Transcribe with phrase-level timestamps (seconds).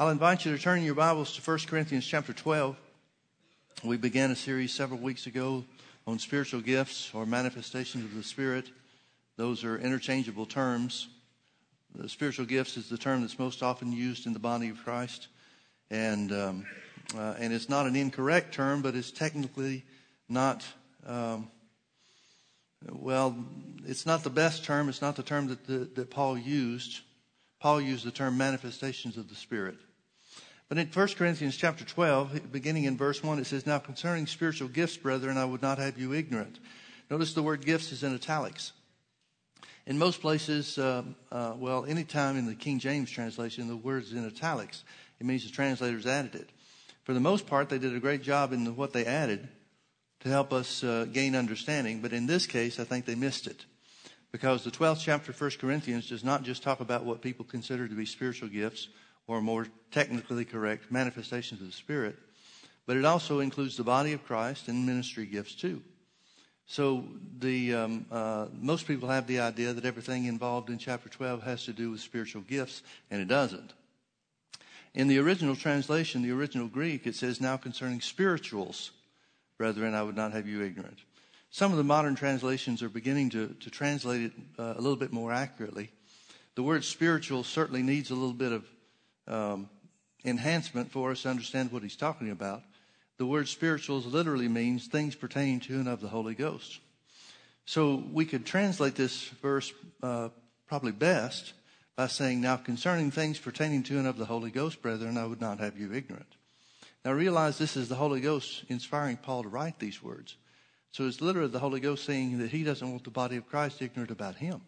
[0.00, 2.74] I'll invite you to turn your Bibles to 1 Corinthians chapter 12.
[3.84, 5.62] We began a series several weeks ago
[6.06, 8.70] on spiritual gifts or manifestations of the Spirit.
[9.36, 11.08] Those are interchangeable terms.
[11.94, 15.28] The spiritual gifts is the term that's most often used in the body of Christ.
[15.90, 16.66] And, um,
[17.14, 19.84] uh, and it's not an incorrect term, but it's technically
[20.30, 20.66] not,
[21.06, 21.50] um,
[22.88, 23.36] well,
[23.84, 24.88] it's not the best term.
[24.88, 27.00] It's not the term that, the, that Paul used.
[27.60, 29.76] Paul used the term manifestations of the Spirit.
[30.70, 34.68] But in 1 Corinthians chapter 12, beginning in verse 1, it says, Now concerning spiritual
[34.68, 36.60] gifts, brethren, I would not have you ignorant.
[37.10, 38.72] Notice the word gifts is in italics.
[39.84, 41.02] In most places, uh,
[41.32, 44.84] uh, well, anytime in the King James translation, the word is in italics.
[45.18, 46.50] It means the translators added it.
[47.02, 49.48] For the most part, they did a great job in what they added
[50.20, 52.00] to help us uh, gain understanding.
[52.00, 53.64] But in this case, I think they missed it.
[54.30, 57.88] Because the 12th chapter of 1 Corinthians does not just talk about what people consider
[57.88, 58.86] to be spiritual gifts
[59.30, 62.18] or more technically correct, manifestations of the Spirit,
[62.84, 65.80] but it also includes the body of Christ and ministry gifts too.
[66.66, 67.04] So
[67.38, 71.64] the um, uh, most people have the idea that everything involved in chapter 12 has
[71.66, 73.72] to do with spiritual gifts, and it doesn't.
[74.94, 78.90] In the original translation, the original Greek, it says, "Now concerning spirituals,
[79.58, 80.98] brethren, I would not have you ignorant."
[81.50, 85.12] Some of the modern translations are beginning to, to translate it uh, a little bit
[85.12, 85.92] more accurately.
[86.56, 88.64] The word spiritual certainly needs a little bit of
[89.30, 89.70] um,
[90.24, 92.62] enhancement for us to understand what he's talking about.
[93.16, 96.80] The word spirituals literally means things pertaining to and of the Holy Ghost.
[97.64, 100.30] So we could translate this verse uh,
[100.66, 101.52] probably best
[101.96, 105.40] by saying, Now concerning things pertaining to and of the Holy Ghost, brethren, I would
[105.40, 106.34] not have you ignorant.
[107.04, 110.36] Now realize this is the Holy Ghost inspiring Paul to write these words.
[110.92, 113.80] So it's literally the Holy Ghost saying that he doesn't want the body of Christ
[113.80, 114.62] ignorant about him.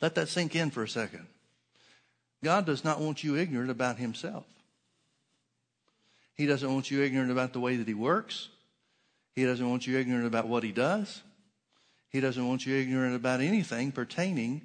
[0.00, 1.26] Let that sink in for a second.
[2.42, 4.44] God does not want you ignorant about himself.
[6.34, 8.48] He doesn't want you ignorant about the way that he works.
[9.34, 11.22] He doesn't want you ignorant about what he does.
[12.10, 14.62] He doesn't want you ignorant about anything pertaining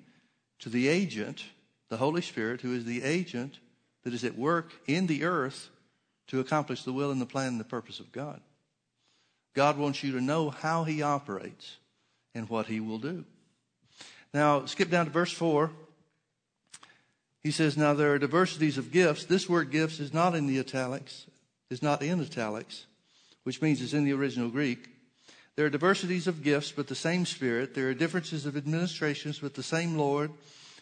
[0.59, 1.45] to the agent,
[1.89, 3.59] the Holy Spirit, who is the agent
[4.03, 5.69] that is at work in the earth
[6.27, 8.41] to accomplish the will and the plan and the purpose of God.
[9.55, 11.77] God wants you to know how he operates
[12.35, 13.25] and what he will do.
[14.33, 15.71] Now, skip down to verse 4.
[17.41, 19.25] He says, Now there are diversities of gifts.
[19.25, 21.25] This word gifts is not in the italics,
[21.69, 22.85] is not in italics,
[23.43, 24.89] which means it's in the original Greek.
[25.55, 27.73] There are diversities of gifts, but the same Spirit.
[27.73, 30.31] There are differences of administrations, but the same Lord.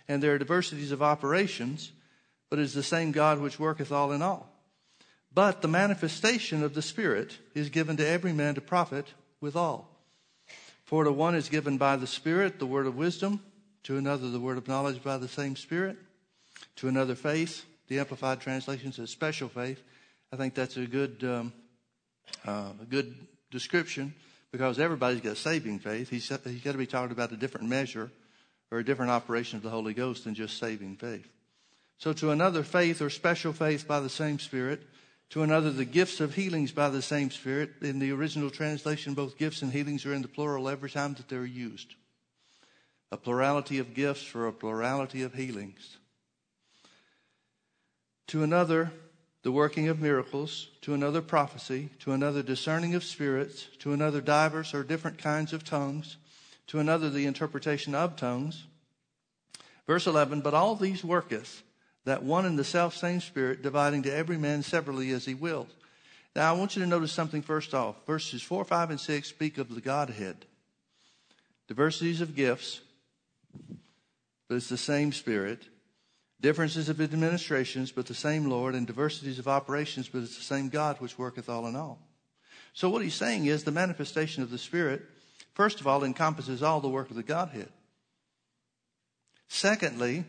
[0.07, 1.91] And there are diversities of operations,
[2.49, 4.49] but it is the same God which worketh all in all.
[5.33, 9.89] But the manifestation of the Spirit is given to every man to profit withal.
[10.87, 13.41] For to one is given by the Spirit the word of wisdom,
[13.83, 15.97] to another the word of knowledge by the same Spirit,
[16.77, 17.65] to another faith.
[17.89, 19.83] The Amplified Translation says special faith.
[20.31, 21.51] I think that's a good, um,
[22.47, 23.13] uh, a good
[23.51, 24.13] description
[24.53, 26.09] because everybody's got saving faith.
[26.09, 28.09] He's, he's got to be talking about a different measure
[28.71, 31.27] or a different operation of the Holy Ghost than just saving faith.
[31.97, 34.83] So to another faith or special faith by the same Spirit,
[35.29, 37.71] to another the gifts of healings by the same Spirit.
[37.81, 41.27] In the original translation, both gifts and healings are in the plural every time that
[41.27, 41.95] they're used.
[43.11, 45.97] A plurality of gifts for a plurality of healings.
[48.27, 48.91] To another,
[49.43, 54.73] the working of miracles, to another prophecy, to another discerning of spirits, to another divers
[54.73, 56.17] or different kinds of tongues,
[56.67, 58.65] to another the interpretation of tongues.
[59.85, 61.63] Verse 11, but all these worketh
[62.07, 65.67] that one and the self same Spirit, dividing to every man severally as he wills.
[66.33, 67.97] Now, I want you to notice something first off.
[68.05, 70.45] Verses 4, 5, and 6 speak of the Godhead.
[71.67, 72.79] Diversities of gifts,
[74.47, 75.67] but it's the same Spirit.
[76.39, 78.73] Differences of administrations, but the same Lord.
[78.73, 81.99] And diversities of operations, but it's the same God which worketh all in all.
[82.71, 85.01] So, what he's saying is the manifestation of the Spirit,
[85.55, 87.69] first of all, encompasses all the work of the Godhead.
[89.49, 90.23] Secondly,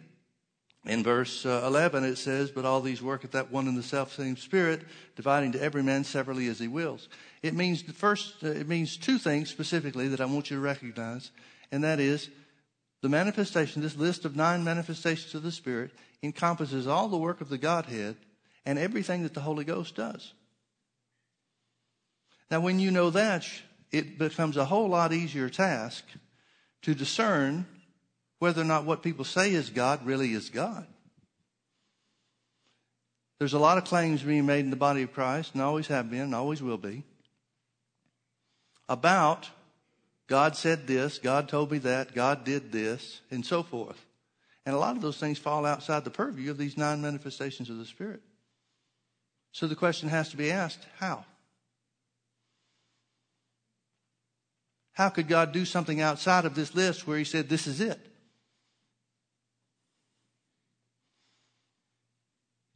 [0.85, 3.83] in verse uh, 11, it says, But all these work at that one and the
[3.83, 4.83] self same Spirit,
[5.17, 7.09] dividing to every man severally as he wills.
[7.43, 10.63] It means, the first, uh, it means two things specifically that I want you to
[10.63, 11.31] recognize,
[11.73, 12.31] and that is
[13.03, 15.93] the manifestation, this list of nine manifestations of the Spirit,
[16.23, 18.17] encompasses all the work of the Godhead
[18.65, 20.33] and everything that the Holy Ghost does.
[22.51, 23.47] Now, when you know that,
[23.93, 26.05] it becomes a whole lot easier task
[26.83, 27.67] to discern
[28.39, 30.87] whether or not what people say is God really is God.
[33.39, 36.11] There's a lot of claims being made in the body of Christ, and always have
[36.11, 37.05] been, and always will be,
[38.89, 39.49] about
[40.29, 44.05] God said this, God told me that, God did this, and so forth.
[44.67, 47.79] And a lot of those things fall outside the purview of these nine manifestations of
[47.79, 48.21] the Spirit.
[49.53, 51.25] So the question has to be asked how?
[54.93, 57.99] How could God do something outside of this list where He said, This is it?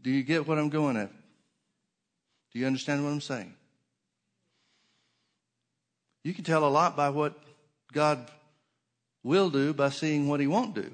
[0.02, 1.10] Do you get what I'm going at?
[2.52, 3.54] Do you understand what I'm saying?
[6.25, 7.38] You can tell a lot by what
[7.93, 8.31] God
[9.22, 10.93] will do by seeing what He won't do.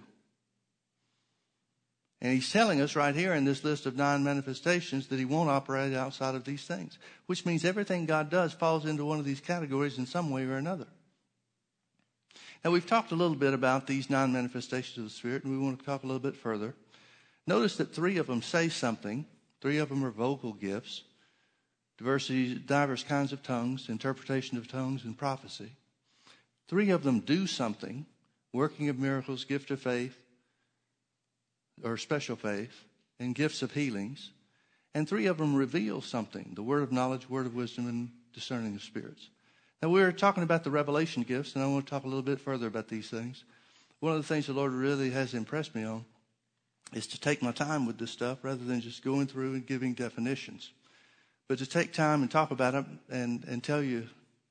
[2.20, 5.50] And he's telling us right here in this list of nine manifestations that he won't
[5.50, 9.40] operate outside of these things, which means everything God does falls into one of these
[9.40, 10.88] categories in some way or another.
[12.64, 15.64] Now, we've talked a little bit about these nine manifestations of the Spirit, and we
[15.64, 16.74] want to talk a little bit further.
[17.48, 19.24] Notice that three of them say something,
[19.62, 21.04] three of them are vocal gifts
[21.96, 25.72] diversity, diverse kinds of tongues, interpretation of tongues, and prophecy.
[26.68, 28.04] Three of them do something
[28.52, 30.16] working of miracles, gift of faith,
[31.82, 32.84] or special faith,
[33.18, 34.30] and gifts of healings.
[34.94, 38.76] And three of them reveal something the word of knowledge, word of wisdom, and discerning
[38.76, 39.30] of spirits.
[39.82, 42.40] Now, we're talking about the revelation gifts, and I want to talk a little bit
[42.40, 43.42] further about these things.
[44.00, 46.04] One of the things the Lord really has impressed me on
[46.92, 49.94] is to take my time with this stuff rather than just going through and giving
[49.94, 50.70] definitions,
[51.48, 54.06] but to take time and talk about them and, and tell you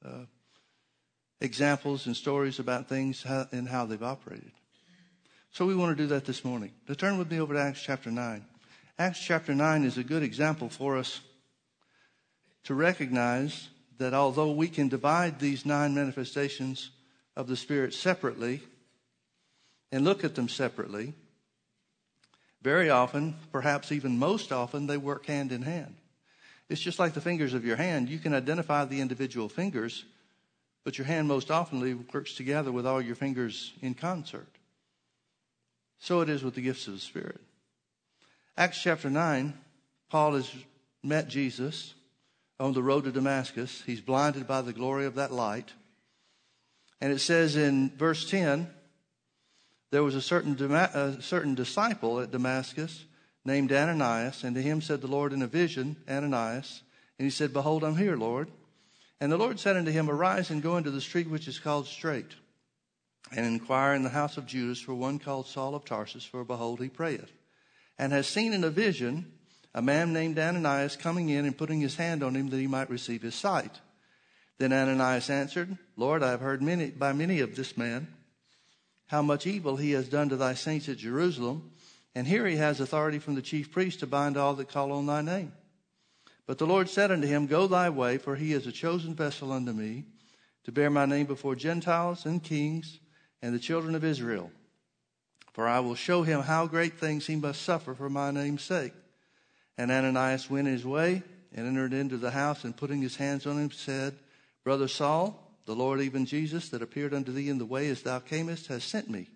[0.06, 0.26] uh,
[1.42, 4.52] examples and stories about things how, and how they've operated.
[5.52, 6.72] So we want to do that this morning.
[6.88, 8.46] Now turn with me over to Acts chapter 9.
[9.00, 11.22] Acts chapter 9 is a good example for us
[12.64, 16.92] to recognize that although we can divide these nine manifestations
[17.36, 18.62] of the Spirit separately
[19.92, 21.14] and look at them separately,
[22.62, 25.96] very often, perhaps even most often, they work hand in hand.
[26.70, 28.10] It's just like the fingers of your hand.
[28.10, 30.06] You can identify the individual fingers,
[30.84, 34.48] but your hand most often works together with all your fingers in concert.
[36.00, 37.40] So it is with the gifts of the Spirit.
[38.58, 39.54] Acts chapter 9,
[40.10, 40.52] Paul has
[41.04, 41.94] met Jesus
[42.60, 43.84] on the road to Damascus.
[43.86, 45.74] He's blinded by the glory of that light.
[47.00, 48.70] And it says in verse 10
[49.92, 53.06] there was a certain, a certain disciple at Damascus
[53.46, 56.84] named Ananias, and to him said the Lord in a vision, Ananias.
[57.18, 58.50] And he said, Behold, I'm here, Lord.
[59.20, 61.88] And the Lord said unto him, Arise and go into the street which is called
[61.88, 62.36] Straight
[63.32, 66.82] and inquire in the house of Judas for one called Saul of Tarsus, for behold,
[66.82, 67.32] he prayeth,
[67.98, 69.32] and has seen in a vision
[69.74, 72.90] a man named Ananias coming in and putting his hand on him that he might
[72.90, 73.80] receive his sight.
[74.58, 78.08] Then Ananias answered, Lord, I have heard many, by many of this man
[79.08, 81.72] how much evil he has done to thy saints at Jerusalem,
[82.14, 85.06] and here he has authority from the chief priest to bind all that call on
[85.06, 85.54] thy name.
[86.46, 89.52] But the Lord said unto him, Go thy way, for he is a chosen vessel
[89.52, 90.06] unto me,
[90.64, 93.00] to bear my name before Gentiles and kings
[93.42, 94.52] and the children of Israel.
[95.54, 98.94] For I will show him how great things he must suffer for my name's sake.
[99.78, 103.58] And Ananias went his way and entered into the house, and putting his hands on
[103.58, 104.16] him, said,
[104.64, 108.20] Brother Saul, the Lord, even Jesus, that appeared unto thee in the way as thou
[108.20, 109.28] camest, has sent me,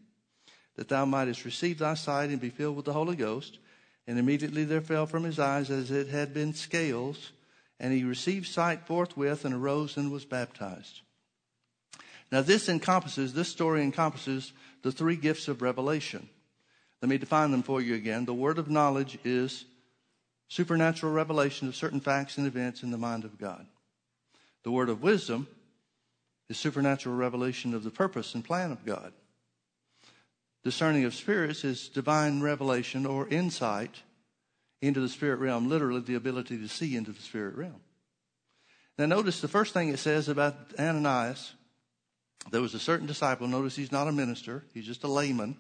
[0.78, 3.60] that thou mightest receive thy sight and be filled with the Holy Ghost.
[4.08, 7.34] And immediately there fell from his eyes as it had been scales,
[7.82, 11.02] and he received sight forthwith and arose and was baptized.
[12.32, 14.54] Now, this encompasses, this story encompasses
[14.84, 16.30] the three gifts of revelation.
[17.02, 18.24] Let me define them for you again.
[18.24, 19.66] The word of knowledge is
[20.48, 23.68] supernatural revelation of certain facts and events in the mind of God.
[24.64, 25.48] The word of wisdom
[26.52, 29.14] is supernatural revelation of the purpose and plan of God.
[30.64, 34.04] Discerning of spirits is divine revelation or insight
[34.82, 37.82] into the spirit realm, literally the ability to see into the spirit realm.
[38.98, 41.54] Now, notice the first thing it says about Ananias
[42.50, 43.48] there was a certain disciple.
[43.48, 45.56] Notice he's not a minister, he's just a layman,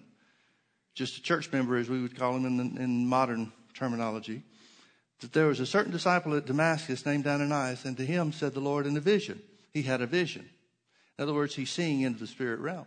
[0.96, 4.42] just a church member, as we would call him in, in modern terminology.
[5.20, 8.60] That there was a certain disciple at Damascus named Ananias, and to him said the
[8.60, 9.42] Lord in a vision.
[9.72, 10.50] He had a vision.
[11.18, 12.86] In other words, he's seeing into the spirit realm.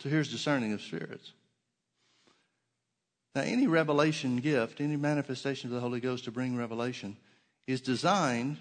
[0.00, 1.32] So here's discerning of spirits.
[3.34, 7.16] Now, any revelation gift, any manifestation of the Holy Ghost to bring revelation,
[7.66, 8.56] is designed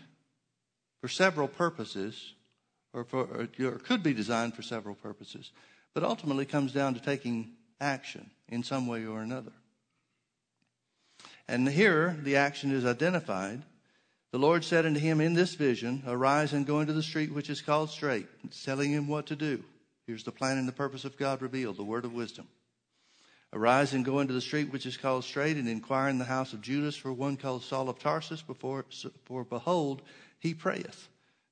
[1.02, 2.34] for several purposes
[2.94, 5.52] or, for, or could be designed for several purposes,
[5.94, 9.52] but ultimately comes down to taking action in some way or another.
[11.48, 13.64] And here the action is identified.
[14.32, 17.50] The Lord said unto him in this vision, Arise and go into the street which
[17.50, 18.28] is called straight.
[18.64, 19.64] Telling him what to do.
[20.06, 22.48] Here's the plan and the purpose of God revealed, the word of wisdom.
[23.54, 26.52] Arise and go into the street which is called straight, and inquire in the house
[26.52, 28.86] of Judas for one called Saul of Tarsus, before,
[29.24, 30.02] for behold,
[30.40, 31.08] he prayeth.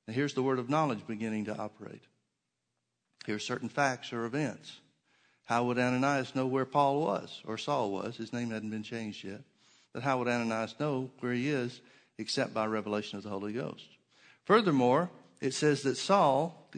[0.06, 2.02] Now, here's the word of knowledge beginning to operate.
[3.24, 4.80] Here are certain facts or events.
[5.46, 8.16] How would Ananias know where Paul was or Saul was?
[8.16, 9.42] His name hadn't been changed yet.
[9.92, 11.80] But how would Ananias know where he is
[12.18, 13.86] except by revelation of the Holy Ghost?
[14.44, 16.70] Furthermore, it says that Saul,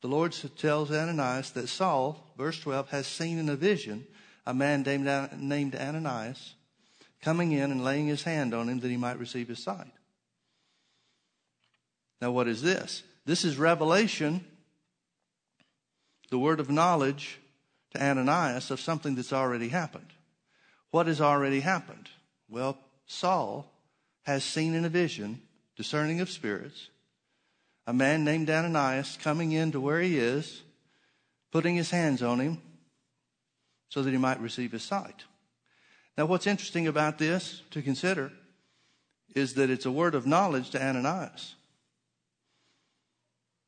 [0.00, 4.06] the Lord tells Ananias that Saul, verse 12, has seen in a vision
[4.46, 6.54] a man named Ananias
[7.22, 9.92] coming in and laying his hand on him that he might receive his sight.
[12.20, 13.04] Now, what is this?
[13.24, 14.44] This is revelation,
[16.30, 17.38] the word of knowledge
[17.92, 20.12] to Ananias of something that's already happened.
[20.90, 22.08] What has already happened?
[22.48, 23.71] Well, Saul
[24.22, 25.40] has seen in a vision,
[25.76, 26.88] discerning of spirits,
[27.86, 30.62] a man named Ananias coming in to where he is,
[31.50, 32.62] putting his hands on him
[33.88, 35.24] so that he might receive his sight.
[36.16, 38.32] Now, what's interesting about this to consider
[39.34, 41.54] is that it's a word of knowledge to Ananias,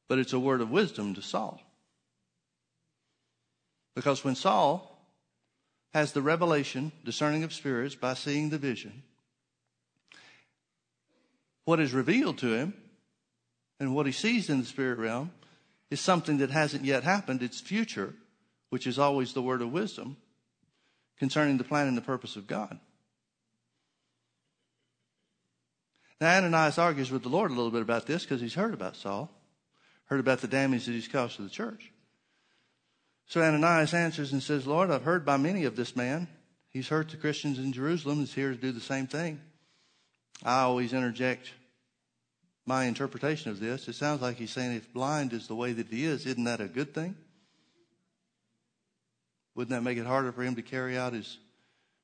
[0.08, 1.60] but it's a word of wisdom to Saul.
[3.94, 4.90] Because when Saul
[5.92, 9.02] has the revelation, discerning of spirits, by seeing the vision,
[11.64, 12.74] what is revealed to him
[13.80, 15.32] and what he sees in the spirit realm
[15.90, 17.42] is something that hasn't yet happened.
[17.42, 18.14] It's future,
[18.70, 20.16] which is always the word of wisdom
[21.18, 22.78] concerning the plan and the purpose of God.
[26.20, 28.96] Now, Ananias argues with the Lord a little bit about this because he's heard about
[28.96, 29.30] Saul,
[30.06, 31.92] heard about the damage that he's caused to the church.
[33.26, 36.28] So Ananias answers and says, Lord, I've heard by many of this man.
[36.68, 38.18] He's hurt the Christians in Jerusalem.
[38.18, 39.40] He's here to do the same thing.
[40.42, 41.52] I always interject
[42.66, 43.88] my interpretation of this.
[43.88, 46.60] It sounds like he's saying if blind is the way that he is, isn't that
[46.60, 47.16] a good thing?
[49.54, 51.38] Wouldn't that make it harder for him to carry out his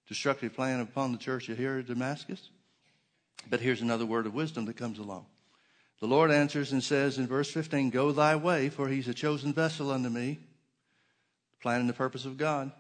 [0.07, 2.49] destructive plan upon the church here at Damascus?
[3.49, 5.27] But here's another word of wisdom that comes along.
[6.01, 9.53] The Lord answers and says in verse 15, Go thy way, for he's a chosen
[9.53, 10.39] vessel unto me
[11.61, 12.73] plan and the purpose of God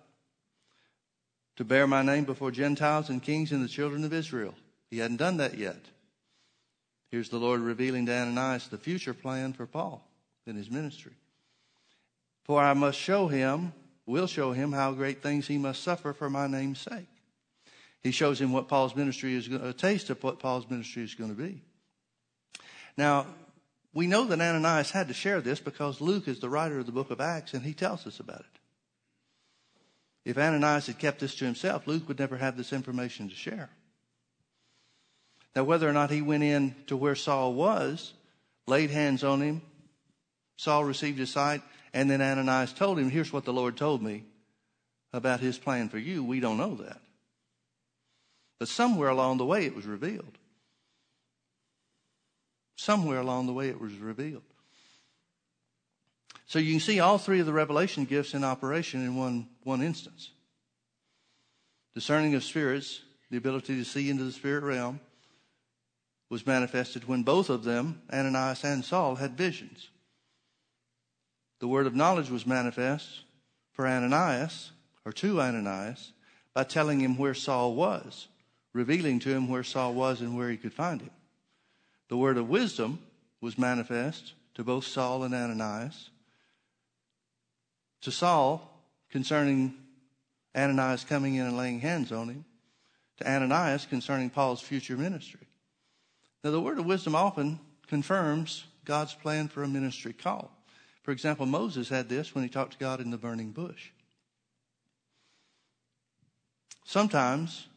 [1.56, 4.54] to bear my name before Gentiles and kings and the children of Israel.
[4.90, 5.80] He hadn't done that yet.
[7.10, 10.06] Here's the Lord revealing to Ananias the future plan for Paul
[10.46, 11.12] in his ministry.
[12.44, 13.72] For I must show him,
[14.06, 17.06] will show him how great things he must suffer for my name's sake.
[18.02, 21.30] He shows him what Paul's ministry is, a taste of what Paul's ministry is going
[21.30, 21.62] to be.
[22.96, 23.26] Now,
[23.92, 26.92] we know that Ananias had to share this because Luke is the writer of the
[26.92, 28.60] book of Acts and he tells us about it.
[30.24, 33.70] If Ananias had kept this to himself, Luke would never have this information to share.
[35.54, 38.12] Now, whether or not he went in to where Saul was,
[38.66, 39.62] laid hands on him,
[40.56, 44.24] Saul received his sight, and then Ananias told him, Here's what the Lord told me
[45.12, 46.22] about his plan for you.
[46.22, 47.00] We don't know that.
[48.58, 50.38] But somewhere along the way it was revealed.
[52.76, 54.42] Somewhere along the way it was revealed.
[56.46, 59.82] So you can see all three of the revelation gifts in operation in one, one
[59.82, 60.30] instance.
[61.94, 65.00] Discerning of spirits, the ability to see into the spirit realm,
[66.30, 69.90] was manifested when both of them, Ananias and Saul, had visions.
[71.58, 73.22] The word of knowledge was manifest
[73.72, 74.70] for Ananias,
[75.04, 76.12] or to Ananias,
[76.54, 78.28] by telling him where Saul was,
[78.72, 81.10] revealing to him where Saul was and where he could find him.
[82.08, 83.00] The word of wisdom
[83.40, 86.10] was manifest to both Saul and Ananias
[88.02, 88.66] to Saul
[89.10, 89.74] concerning
[90.56, 92.44] Ananias coming in and laying hands on him,
[93.18, 95.46] to Ananias concerning Paul's future ministry.
[96.42, 100.50] Now, the word of wisdom often confirms God's plan for a ministry call.
[101.02, 103.90] For example, Moses had this when he talked to God in the burning bush.
[106.84, 107.68] Sometimes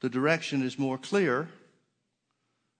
[0.00, 1.48] the direction is more clear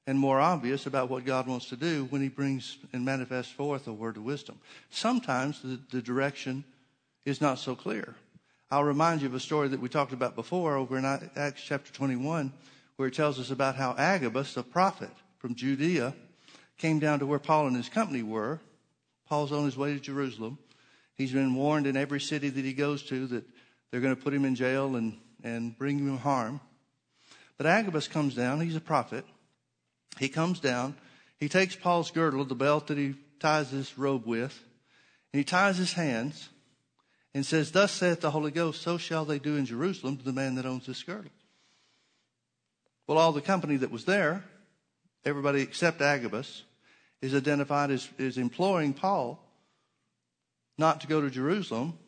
[0.06, 3.86] and more obvious about what God wants to do when He brings and manifests forth
[3.86, 4.58] a word of wisdom.
[4.90, 6.64] Sometimes the, the direction
[7.24, 8.14] is not so clear.
[8.70, 11.92] I'll remind you of a story that we talked about before over in Acts chapter
[11.92, 12.52] 21,
[12.96, 16.14] where it tells us about how Agabus, a prophet from Judea,
[16.78, 18.60] came down to where Paul and his company were.
[19.28, 20.58] Paul's on his way to Jerusalem.
[21.14, 23.44] He's been warned in every city that he goes to that
[23.90, 26.60] they're going to put him in jail and, and bring him harm.
[27.56, 28.60] But Agabus comes down.
[28.60, 29.24] He's a prophet.
[30.18, 30.96] He comes down.
[31.38, 34.58] He takes Paul's girdle, the belt that he ties his robe with,
[35.32, 36.48] and he ties his hands
[37.34, 40.32] and says, Thus saith the Holy Ghost, so shall they do in Jerusalem to the
[40.32, 41.30] man that owns this girdle.
[43.06, 44.44] Well, all the company that was there,
[45.24, 46.62] everybody except Agabus,
[47.20, 49.40] is identified as, as imploring Paul
[50.76, 51.98] not to go to Jerusalem,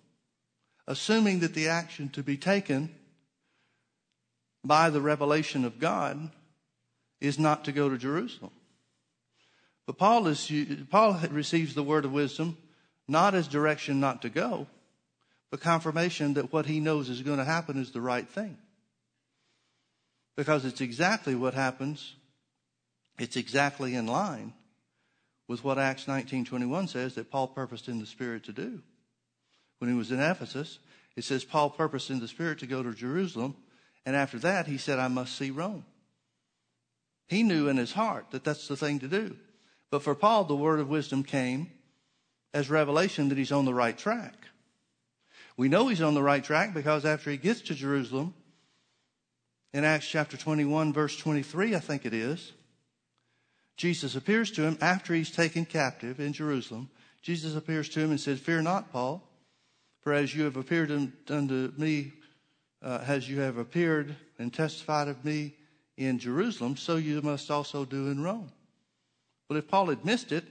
[0.87, 2.95] assuming that the action to be taken
[4.65, 6.31] by the revelation of God
[7.21, 8.51] is not to go to Jerusalem.
[9.87, 10.51] But Paul, is,
[10.91, 12.57] Paul receives the word of wisdom
[13.09, 14.67] not as direction not to go,
[15.51, 18.59] but confirmation that what he knows is going to happen is the right thing.
[20.37, 22.15] Because it's exactly what happens.
[23.19, 24.53] It's exactly in line
[25.49, 28.83] with what Acts 19:21 says that Paul purposed in the spirit to do.
[29.79, 30.79] When he was in Ephesus,
[31.17, 33.57] it says Paul purposed in the spirit to go to Jerusalem,
[34.05, 35.85] and after that he said I must see Rome.
[37.29, 39.37] He knew in his heart that that's the thing to do.
[39.91, 41.71] But for Paul the word of wisdom came
[42.53, 44.35] as revelation that he's on the right track.
[45.57, 48.35] We know he's on the right track because after he gets to Jerusalem,
[49.77, 52.55] in Acts chapter 21, verse 23, I think it is,
[53.77, 56.89] Jesus appears to him after he's taken captive in Jerusalem.
[57.21, 59.23] Jesus appears to him and says, Fear not, Paul,
[60.01, 62.15] for as you have appeared unto me,
[62.83, 65.55] uh, as you have appeared and testified of me
[65.99, 68.51] in Jerusalem, so you must also do in Rome.
[69.51, 70.45] Well, if Paul had missed it,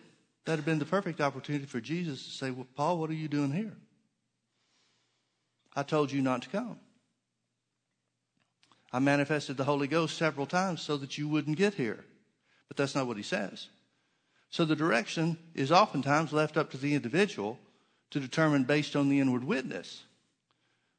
[0.45, 3.27] that had been the perfect opportunity for Jesus to say, Well, Paul, what are you
[3.27, 3.75] doing here?
[5.75, 6.77] I told you not to come.
[8.95, 12.05] I manifested the Holy Ghost several times so that you wouldn't get here.
[12.69, 13.67] But that's not what he says.
[14.49, 17.59] So the direction is oftentimes left up to the individual
[18.11, 20.05] to determine based on the inward witness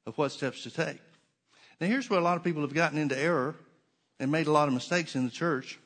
[0.05, 1.01] of what steps to take.
[1.81, 3.55] Now, here's where a lot of people have gotten into error
[4.21, 5.79] and made a lot of mistakes in the church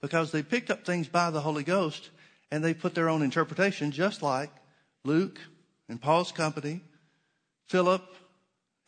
[0.00, 2.10] because they picked up things by the Holy Ghost
[2.50, 4.50] and they put their own interpretation, just like
[5.04, 5.38] Luke
[5.88, 6.80] and Paul's company
[7.66, 8.02] Philip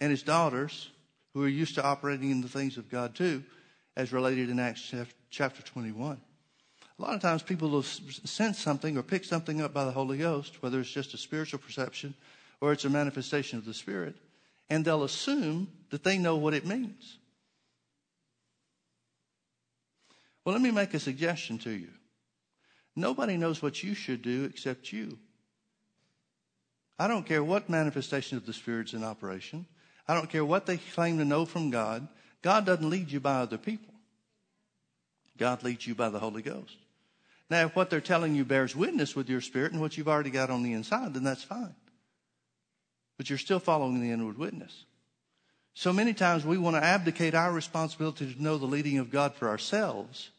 [0.00, 0.90] and his daughters,
[1.34, 3.42] who are used to operating in the things of God too,
[3.96, 4.94] as related in Acts
[5.30, 6.20] chapter 21.
[6.96, 10.18] A lot of times people will sense something or pick something up by the Holy
[10.18, 12.14] Ghost, whether it's just a spiritual perception
[12.60, 14.14] or it's a manifestation of the Spirit,
[14.70, 17.18] and they'll assume that they know what it means.
[20.44, 21.88] Well, let me make a suggestion to you.
[22.94, 25.18] Nobody knows what you should do except you.
[26.96, 29.66] I don't care what manifestation of the Spirit's in operation.
[30.06, 32.06] I don't care what they claim to know from God.
[32.42, 33.94] God doesn't lead you by other people.
[35.38, 36.76] God leads you by the Holy Ghost.
[37.50, 40.30] Now, if what they're telling you bears witness with your spirit and what you've already
[40.30, 41.74] got on the inside, then that's fine.
[43.16, 44.84] But you're still following the inward witness.
[45.74, 49.34] So many times we want to abdicate our responsibility to know the leading of God
[49.34, 50.30] for ourselves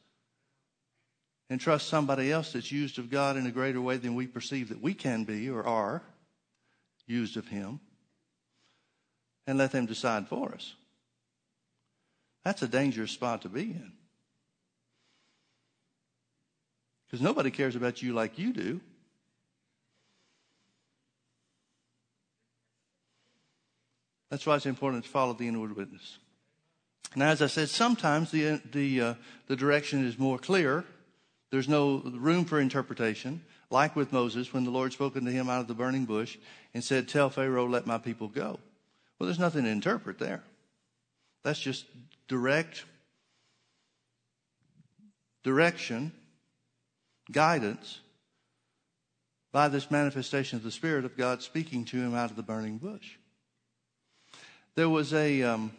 [1.50, 4.70] and trust somebody else that's used of God in a greater way than we perceive
[4.70, 6.02] that we can be or are
[7.06, 7.80] used of Him
[9.48, 10.76] and let them decide for us.
[12.44, 13.92] That's a dangerous spot to be in.
[17.06, 18.82] Because nobody cares about you like you do.
[24.30, 26.18] That's why it's important to follow the inward witness.
[27.16, 29.14] Now, as I said, sometimes the, the, uh,
[29.48, 30.84] the direction is more clear.
[31.52, 35.62] There's no room for interpretation like with Moses when the Lord spoke unto him out
[35.62, 36.38] of the burning bush
[36.74, 38.60] and said, Tell Pharaoh, let my people go.
[39.20, 40.44] Well, there's nothing to interpret there.
[41.44, 41.86] That's just
[42.28, 42.86] direct
[45.44, 46.12] direction,
[47.32, 48.00] guidance
[49.52, 52.78] by this manifestation of the Spirit of God speaking to him out of the burning
[52.78, 53.18] bush.
[54.76, 55.72] There was a, um,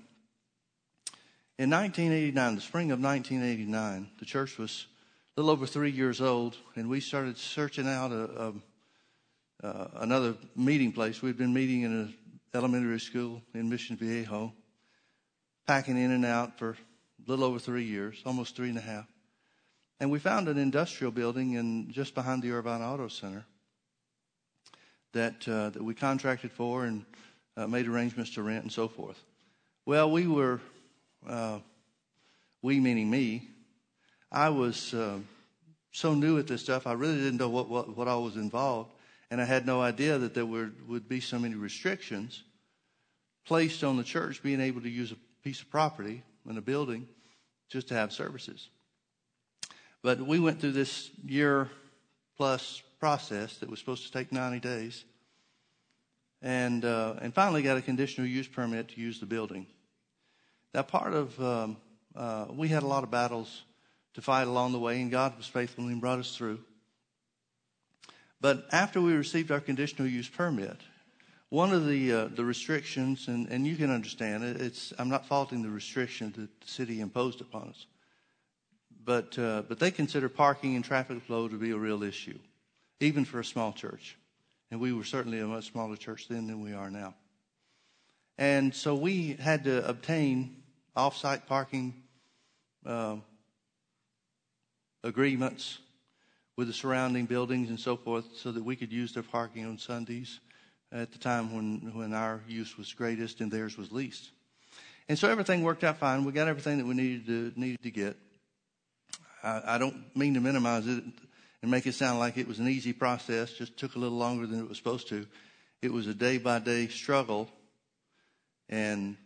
[1.58, 4.86] in 1989, the spring of 1989, the church was
[5.36, 8.54] a little over three years old, and we started searching out a,
[9.62, 11.20] a, uh, another meeting place.
[11.20, 12.14] We'd been meeting in an
[12.54, 14.52] elementary school in Mission Viejo,
[15.66, 16.76] packing in and out for a
[17.30, 19.06] little over three years, almost three and a half.
[20.00, 23.46] And we found an industrial building in just behind the Irvine Auto Center
[25.12, 27.04] that uh, that we contracted for and
[27.56, 29.22] uh, made arrangements to rent and so forth.
[29.86, 30.60] Well, we were,
[31.26, 31.60] uh,
[32.60, 33.48] we meaning me,
[34.30, 35.18] I was uh,
[35.92, 38.90] so new at this stuff, I really didn't know what, what, what all was involved.
[39.30, 42.42] And I had no idea that there would, would be so many restrictions
[43.44, 47.08] placed on the church being able to use a piece of property in a building
[47.68, 48.68] just to have services.
[50.02, 51.70] But we went through this year
[52.36, 55.04] plus process that was supposed to take 90 days
[56.42, 59.66] and, uh, and finally got a conditional use permit to use the building.
[60.74, 61.76] Now, part of, um,
[62.14, 63.62] uh, we had a lot of battles
[64.14, 66.60] to fight along the way, and God was faithful and brought us through.
[68.46, 70.76] But after we received our conditional use permit,
[71.48, 75.26] one of the uh, the restrictions, and, and you can understand it, it's I'm not
[75.26, 77.86] faulting the restriction that the city imposed upon us,
[79.04, 82.38] but uh, but they consider parking and traffic flow to be a real issue,
[83.00, 84.16] even for a small church,
[84.70, 87.16] and we were certainly a much smaller church then than we are now.
[88.38, 90.62] And so we had to obtain
[90.94, 91.94] off-site parking
[92.86, 93.16] uh,
[95.02, 95.80] agreements
[96.56, 99.78] with the surrounding buildings and so forth so that we could use their parking on
[99.78, 100.40] Sundays
[100.90, 104.30] at the time when, when our use was greatest and theirs was least.
[105.08, 106.24] And so everything worked out fine.
[106.24, 108.16] We got everything that we needed to, needed to get.
[109.42, 111.04] I, I don't mean to minimize it
[111.62, 114.46] and make it sound like it was an easy process, just took a little longer
[114.46, 115.26] than it was supposed to.
[115.82, 117.48] It was a day by day struggle,
[118.68, 119.16] and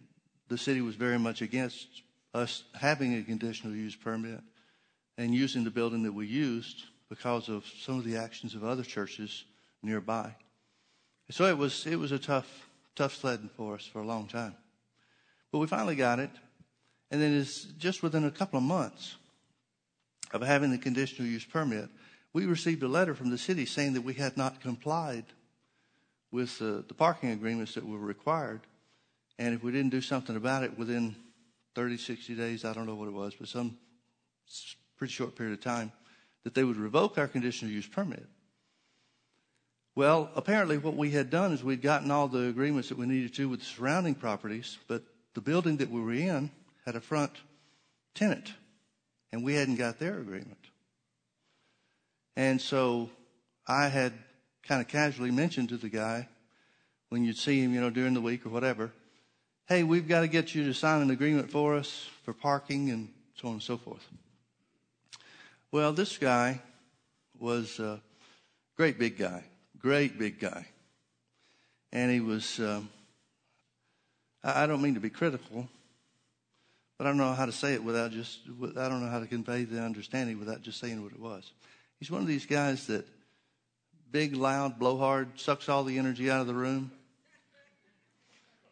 [0.48, 1.86] the city was very much against
[2.34, 4.40] us having a conditional use permit
[5.16, 8.84] and using the building that we used because of some of the actions of other
[8.84, 9.44] churches
[9.82, 10.34] nearby.
[11.30, 14.54] So it was it was a tough tough sledding for us for a long time,
[15.52, 16.30] but we finally got it,
[17.10, 19.16] and then it's just within a couple of months
[20.32, 21.88] of having the conditional use permit,
[22.32, 25.24] we received a letter from the city saying that we had not complied
[26.30, 28.60] with uh, the parking agreements that were required,
[29.38, 31.16] and if we didn't do something about it within
[31.74, 33.76] 30, 60 days, I don't know what it was, but some
[34.96, 35.92] pretty short period of time,
[36.44, 38.26] that they would revoke our conditional use permit.
[39.94, 43.34] Well, apparently, what we had done is we'd gotten all the agreements that we needed
[43.34, 45.02] to with the surrounding properties, but
[45.34, 46.50] the building that we were in
[46.86, 47.32] had a front
[48.14, 48.54] tenant,
[49.32, 50.58] and we hadn't got their agreement.
[52.36, 53.10] And so
[53.66, 54.12] I had
[54.62, 56.28] kind of casually mentioned to the guy
[57.08, 58.92] when you'd see him, you know, during the week or whatever,
[59.66, 63.08] hey, we've got to get you to sign an agreement for us for parking and
[63.34, 64.06] so on and so forth.
[65.72, 66.60] Well, this guy
[67.38, 68.00] was a
[68.76, 69.44] great big guy,
[69.78, 70.66] great big guy.
[71.92, 72.88] And he was, um,
[74.42, 75.68] I don't mean to be critical,
[76.98, 78.40] but I don't know how to say it without just,
[78.76, 81.52] I don't know how to convey the understanding without just saying what it was.
[82.00, 83.06] He's one of these guys that
[84.10, 86.90] big, loud, blowhard, sucks all the energy out of the room,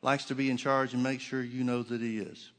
[0.03, 2.51] likes to be in charge and make sure you know that he is.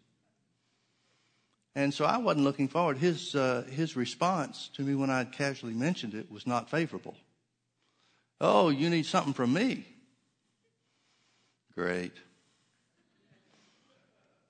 [1.80, 2.98] And so I wasn't looking forward.
[2.98, 7.16] His, uh, his response to me when I'd casually mentioned it was not favorable.
[8.42, 9.86] Oh, you need something from me.
[11.74, 12.12] Great.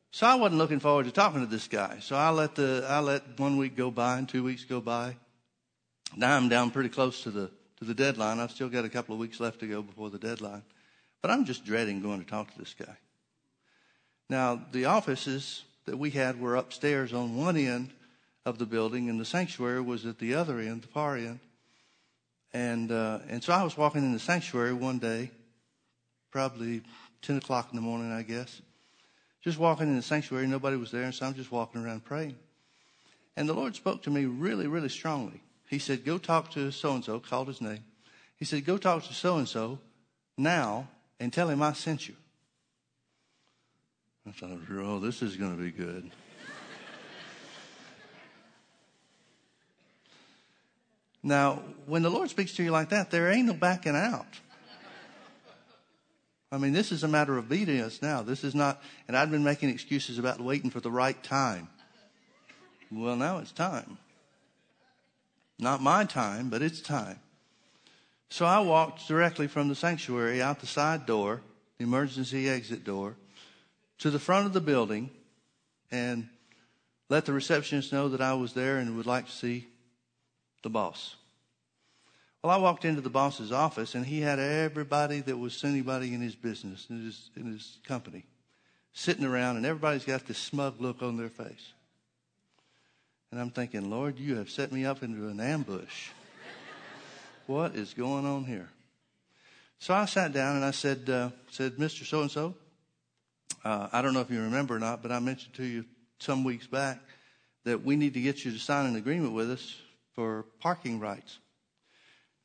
[0.09, 1.99] So I wasn't looking forward to talking to this guy.
[1.99, 5.15] So I let the I let one week go by and two weeks go by.
[6.17, 8.39] Now I'm down pretty close to the to the deadline.
[8.39, 10.63] I've still got a couple of weeks left to go before the deadline.
[11.21, 12.97] But I'm just dreading going to talk to this guy.
[14.31, 17.89] Now the offices that we had were upstairs on one end
[18.45, 21.39] of the building, and the sanctuary was at the other end, the far end.
[22.53, 25.31] And uh, and so I was walking in the sanctuary one day,
[26.31, 26.83] probably
[27.23, 28.61] ten o'clock in the morning, I guess.
[29.43, 32.35] Just walking in the sanctuary, nobody was there, and so I'm just walking around praying.
[33.35, 35.41] And the Lord spoke to me really, really strongly.
[35.69, 37.83] He said, "Go talk to so and so." Called his name.
[38.37, 39.79] He said, "Go talk to so and so
[40.37, 40.87] now
[41.19, 42.15] and tell him I sent you."
[44.27, 46.11] I thought, oh, this is going to be good.
[51.23, 54.27] now, when the Lord speaks to you like that, there ain't no backing out.
[56.51, 58.23] I mean, this is a matter of obedience now.
[58.23, 61.69] This is not, and I've been making excuses about waiting for the right time.
[62.91, 63.99] Well, now it's time.
[65.59, 67.19] Not my time, but it's time.
[68.29, 71.41] So I walked directly from the sanctuary out the side door,
[71.77, 73.15] the emergency exit door,
[73.99, 75.09] to the front of the building
[75.91, 76.27] and
[77.09, 79.67] let the receptionist know that I was there and would like to see
[80.63, 81.15] the boss.
[82.41, 86.21] Well, I walked into the boss's office and he had everybody that was anybody in
[86.21, 88.25] his business, in his, in his company,
[88.93, 91.73] sitting around and everybody's got this smug look on their face.
[93.31, 96.09] And I'm thinking, Lord, you have set me up into an ambush.
[97.45, 98.69] what is going on here?
[99.79, 102.05] So I sat down and I said, uh, said, Mr.
[102.05, 102.55] So and so,
[103.63, 105.85] uh, I don't know if you remember or not, but I mentioned to you
[106.19, 106.99] some weeks back
[107.65, 109.75] that we need to get you to sign an agreement with us
[110.15, 111.39] for parking rights.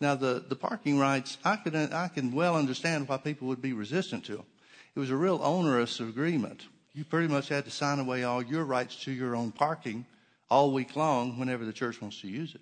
[0.01, 3.73] Now, the, the parking rights, I can, I can well understand why people would be
[3.73, 4.47] resistant to them.
[4.95, 6.67] It was a real onerous agreement.
[6.93, 10.07] You pretty much had to sign away all your rights to your own parking
[10.51, 12.61] all week long whenever the church wants to use it.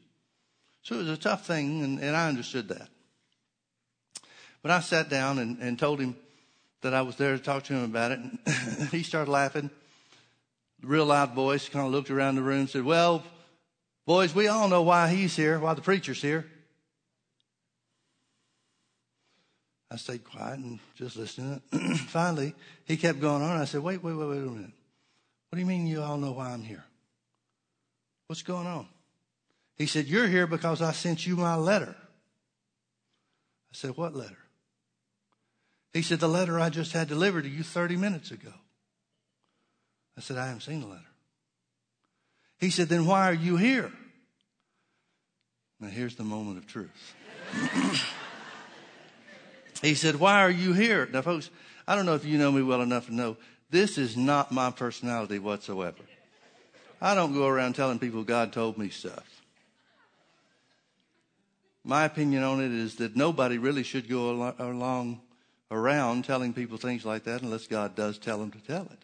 [0.83, 2.89] So it was a tough thing, and, and I understood that.
[4.63, 6.17] But I sat down and, and told him
[6.83, 8.19] that I was there to talk to him about it.
[8.19, 9.71] And he started laughing.
[10.83, 13.25] Real loud voice, kind of looked around the room, said, Well,
[14.05, 16.47] boys, we all know why he's here, why the preacher's here.
[19.91, 21.61] I stayed quiet and just listening.
[22.09, 23.61] Finally, he kept going on.
[23.61, 24.73] I said, Wait, wait, wait, wait a minute.
[25.51, 26.85] What do you mean you all know why I'm here?
[28.27, 28.89] What's going on?
[29.77, 31.95] He said, You're here because I sent you my letter.
[31.99, 34.42] I said, What letter?
[35.93, 38.53] He said, The letter I just had delivered to you 30 minutes ago.
[40.17, 41.03] I said, I haven't seen the letter.
[42.59, 43.93] He said, Then why are you here?
[45.81, 47.15] Now, here's the moment of truth.
[49.83, 51.09] He said, Why are you here?
[51.13, 51.51] Now, folks,
[51.87, 53.37] I don't know if you know me well enough to know
[53.69, 55.99] this is not my personality whatsoever.
[57.01, 59.43] I don't go around telling people God told me stuff.
[61.85, 65.21] My opinion on it is that nobody really should go along
[65.73, 68.99] around telling people things like that unless God does tell them to tell it.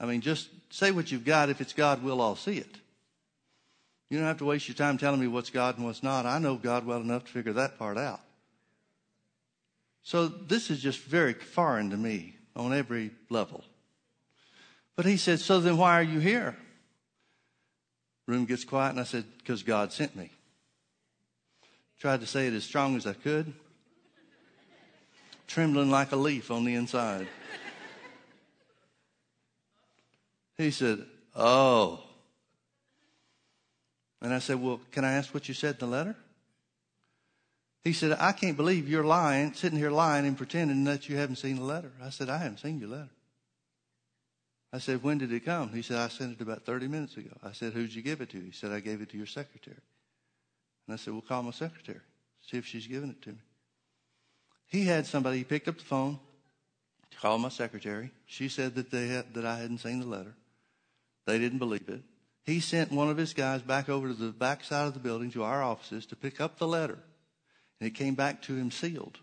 [0.00, 1.50] I mean, just say what you've got.
[1.50, 2.76] If it's God, we'll all see it.
[4.08, 6.26] You don't have to waste your time telling me what's God and what's not.
[6.26, 8.20] I know God well enough to figure that part out.
[10.02, 13.64] So this is just very foreign to me on every level.
[14.94, 16.56] But he said, So then why are you here?
[18.26, 20.30] Room gets quiet, and I said, Because God sent me.
[22.00, 23.52] Tried to say it as strong as I could,
[25.46, 27.28] trembling like a leaf on the inside.
[30.56, 31.04] He said,
[31.34, 32.00] Oh.
[34.22, 36.16] And I said, Well, can I ask what you said in the letter?
[37.84, 41.36] He said, I can't believe you're lying, sitting here lying and pretending that you haven't
[41.36, 41.92] seen the letter.
[42.02, 43.10] I said, I haven't seen your letter.
[44.72, 45.68] I said, when did it come?
[45.72, 47.30] He said, I sent it about 30 minutes ago.
[47.44, 48.40] I said, who'd you give it to?
[48.40, 49.76] He said, I gave it to your secretary.
[50.86, 52.00] And I said, well, call my secretary.
[52.50, 53.38] See if she's given it to me.
[54.66, 56.18] He had somebody, he picked up the phone,
[57.20, 58.10] called my secretary.
[58.26, 60.34] She said that they had, that I hadn't seen the letter.
[61.26, 62.02] They didn't believe it.
[62.44, 65.30] He sent one of his guys back over to the back side of the building
[65.32, 66.98] to our offices to pick up the letter
[67.80, 69.18] and it came back to him sealed.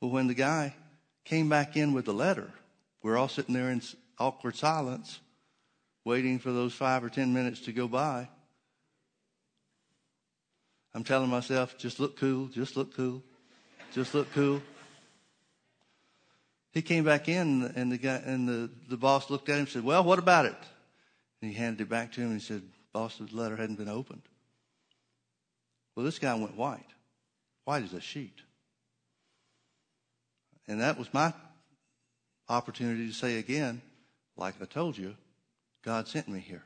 [0.00, 0.74] Well, when the guy
[1.24, 2.50] came back in with the letter,
[3.02, 3.82] we're all sitting there in
[4.18, 5.20] awkward silence,
[6.04, 8.28] waiting for those five or ten minutes to go by.
[10.94, 13.22] I'm telling myself, just look cool, just look cool,
[13.96, 14.62] just look cool.
[16.72, 19.68] He came back in, and the guy and the, the boss looked at him and
[19.68, 20.58] said, "Well, what about it?"
[21.40, 23.88] And he handed it back to him and he said, "Boss, the letter hadn't been
[23.88, 24.22] opened."
[25.94, 26.84] Well, this guy went white
[27.64, 28.40] white as a sheet.
[30.68, 31.32] And that was my
[32.48, 33.82] opportunity to say again,
[34.36, 35.16] like I told you,
[35.84, 36.62] God sent me here.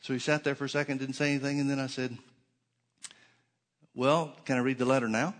[0.00, 2.16] So he sat there for a second, didn't say anything, and then I said,
[3.96, 5.34] Well, can I read the letter now?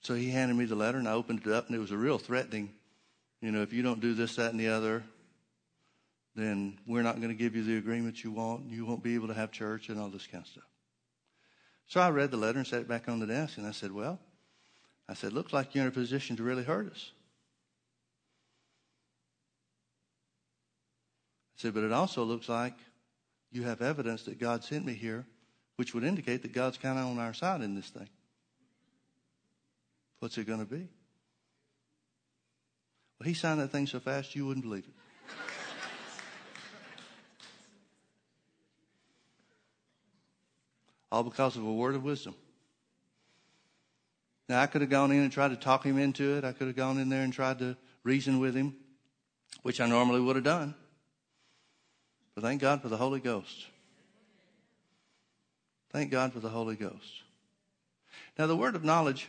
[0.00, 1.98] So he handed me the letter, and I opened it up, and it was a
[1.98, 2.72] real threatening,
[3.42, 5.04] you know, if you don't do this, that, and the other,
[6.34, 8.70] then we're not going to give you the agreement you want.
[8.70, 10.64] You won't be able to have church and all this kind of stuff.
[11.86, 13.92] So I read the letter and set it back on the desk, and I said,
[13.92, 14.18] Well,
[15.06, 17.12] I said, looks like you're in a position to really hurt us.
[21.58, 22.74] I said, but it also looks like
[23.52, 25.26] you have evidence that God sent me here,
[25.76, 28.08] which would indicate that God's kind of on our side in this thing.
[30.20, 30.88] What's it going to be?
[33.18, 34.94] Well, he signed that thing so fast you wouldn't believe it.
[41.14, 42.34] all because of a word of wisdom.
[44.48, 46.44] Now, I could have gone in and tried to talk him into it.
[46.44, 48.74] I could have gone in there and tried to reason with him,
[49.62, 50.74] which I normally would have done.
[52.34, 53.66] But thank God for the Holy Ghost.
[55.94, 57.22] Thank God for the Holy Ghost.
[58.36, 59.28] Now, the word of knowledge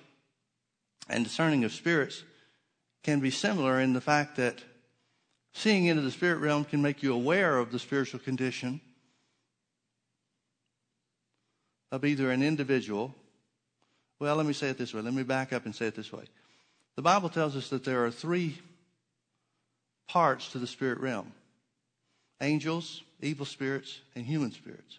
[1.08, 2.24] and discerning of spirits
[3.04, 4.64] can be similar in the fact that
[5.54, 8.82] seeing into the spirit realm can make you aware of the spiritual condition
[11.92, 13.14] of either an individual.
[14.20, 15.02] Well, let me say it this way.
[15.02, 16.24] Let me back up and say it this way.
[16.96, 18.58] The Bible tells us that there are three
[20.08, 21.32] parts to the spirit realm
[22.42, 24.98] angels, evil spirits, and human spirits.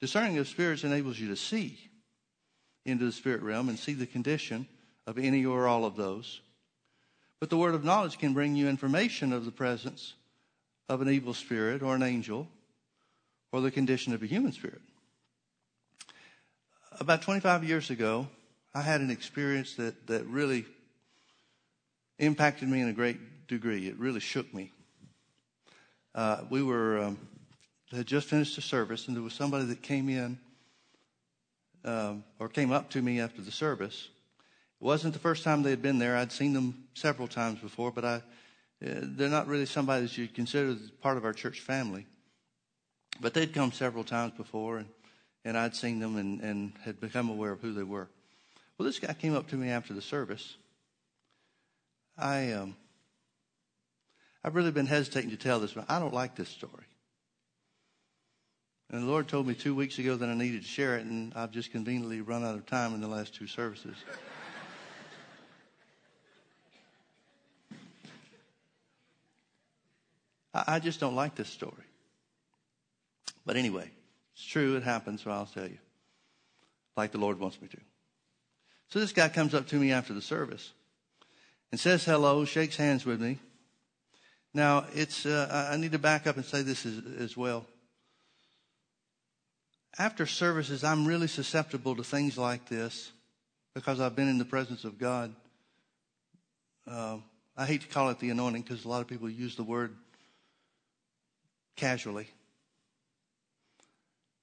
[0.00, 1.78] Discerning of spirits enables you to see
[2.84, 4.66] into the spirit realm and see the condition
[5.06, 6.40] of any or all of those.
[7.38, 10.14] But the word of knowledge can bring you information of the presence
[10.88, 12.48] of an evil spirit or an angel
[13.52, 14.80] or the condition of a human spirit
[17.00, 18.28] about 25 years ago,
[18.74, 20.66] I had an experience that, that really
[22.18, 23.88] impacted me in a great degree.
[23.88, 24.72] It really shook me.
[26.14, 27.18] Uh, we were um,
[27.96, 30.38] had just finished the service, and there was somebody that came in
[31.84, 34.08] um, or came up to me after the service.
[34.80, 36.16] It wasn't the first time they had been there.
[36.16, 38.20] I'd seen them several times before, but I, uh,
[39.02, 42.06] they're not really somebody that you'd consider part of our church family.
[43.20, 44.88] But they'd come several times before, and
[45.44, 48.08] and I'd seen them and, and had become aware of who they were.
[48.76, 50.56] Well, this guy came up to me after the service.
[52.16, 52.76] I, um,
[54.44, 56.84] I've really been hesitating to tell this, but I don't like this story.
[58.92, 61.32] And the Lord told me two weeks ago that I needed to share it, and
[61.36, 63.94] I've just conveniently run out of time in the last two services.
[70.52, 71.84] I, just don't like this story.
[73.46, 73.88] But anyway,
[74.34, 75.78] It's true, it happens, so I'll tell you,
[76.96, 77.78] like the Lord wants me to.
[78.88, 80.72] So this guy comes up to me after the service
[81.70, 83.38] and says hello, shakes hands with me.
[84.52, 87.64] Now, it's, uh, I need to back up and say this as, as well.
[89.98, 93.10] After services, I'm really susceptible to things like this
[93.74, 95.34] because I've been in the presence of God.
[96.86, 97.18] Uh,
[97.56, 99.94] I hate to call it the anointing because a lot of people use the word
[101.76, 102.28] casually.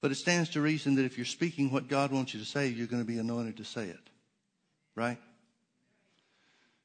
[0.00, 2.68] But it stands to reason that if you're speaking what God wants you to say,
[2.68, 4.10] you're going to be anointed to say it.
[4.94, 5.18] Right?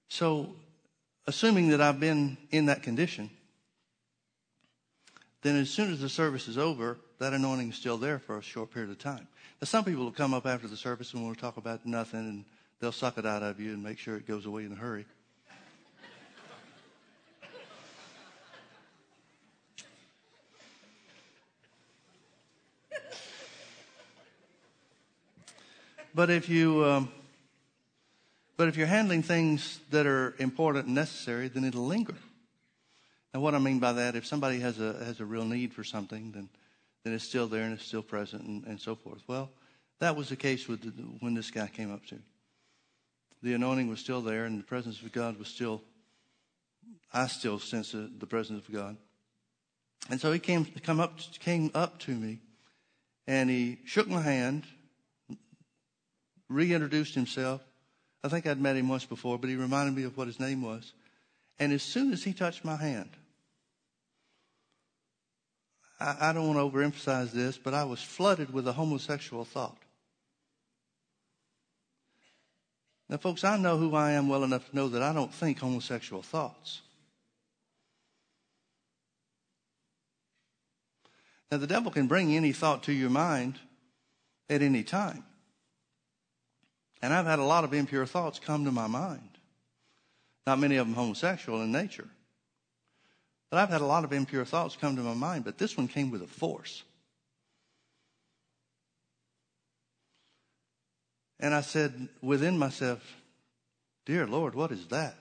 [0.07, 0.55] So,
[1.27, 3.29] assuming that I've been in that condition,
[5.41, 8.41] then as soon as the service is over, that anointing is still there for a
[8.41, 9.25] short period of time.
[9.61, 12.19] Now, some people will come up after the service and want to talk about nothing,
[12.19, 12.45] and
[12.81, 15.05] they'll suck it out of you and make sure it goes away in a hurry.
[26.15, 27.09] But if you, um,
[28.57, 32.15] but if you're handling things that are important and necessary, then it'll linger.
[33.33, 35.83] Now, what I mean by that, if somebody has a has a real need for
[35.83, 36.49] something, then
[37.03, 39.21] then it's still there and it's still present and, and so forth.
[39.27, 39.49] Well,
[39.99, 42.19] that was the case with the, when this guy came up to.
[43.41, 45.81] The anointing was still there, and the presence of God was still.
[47.13, 48.97] I still sense the, the presence of God,
[50.09, 52.39] and so he came come up came up to me,
[53.27, 54.63] and he shook my hand,
[56.49, 57.61] reintroduced himself.
[58.23, 60.61] I think I'd met him once before, but he reminded me of what his name
[60.61, 60.93] was.
[61.59, 63.09] And as soon as he touched my hand,
[65.99, 69.77] I, I don't want to overemphasize this, but I was flooded with a homosexual thought.
[73.09, 75.59] Now, folks, I know who I am well enough to know that I don't think
[75.59, 76.81] homosexual thoughts.
[81.51, 83.59] Now, the devil can bring any thought to your mind
[84.49, 85.23] at any time.
[87.01, 89.37] And I've had a lot of impure thoughts come to my mind.
[90.47, 92.07] Not many of them homosexual in nature.
[93.53, 95.87] But I've had a lot of impure thoughts come to my mind, but this one
[95.87, 96.81] came with a force.
[101.39, 103.03] And I said within myself,
[104.07, 105.13] Dear Lord, what is that?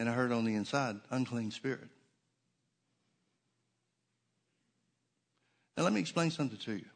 [0.00, 1.88] And I heard on the inside, unclean spirit.
[5.76, 6.86] Now, let me explain something to you.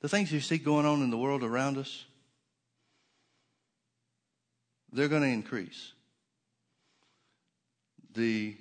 [0.00, 2.04] The things you see going on in the world around us,
[4.92, 5.94] they're going to increase.
[8.18, 8.56] The,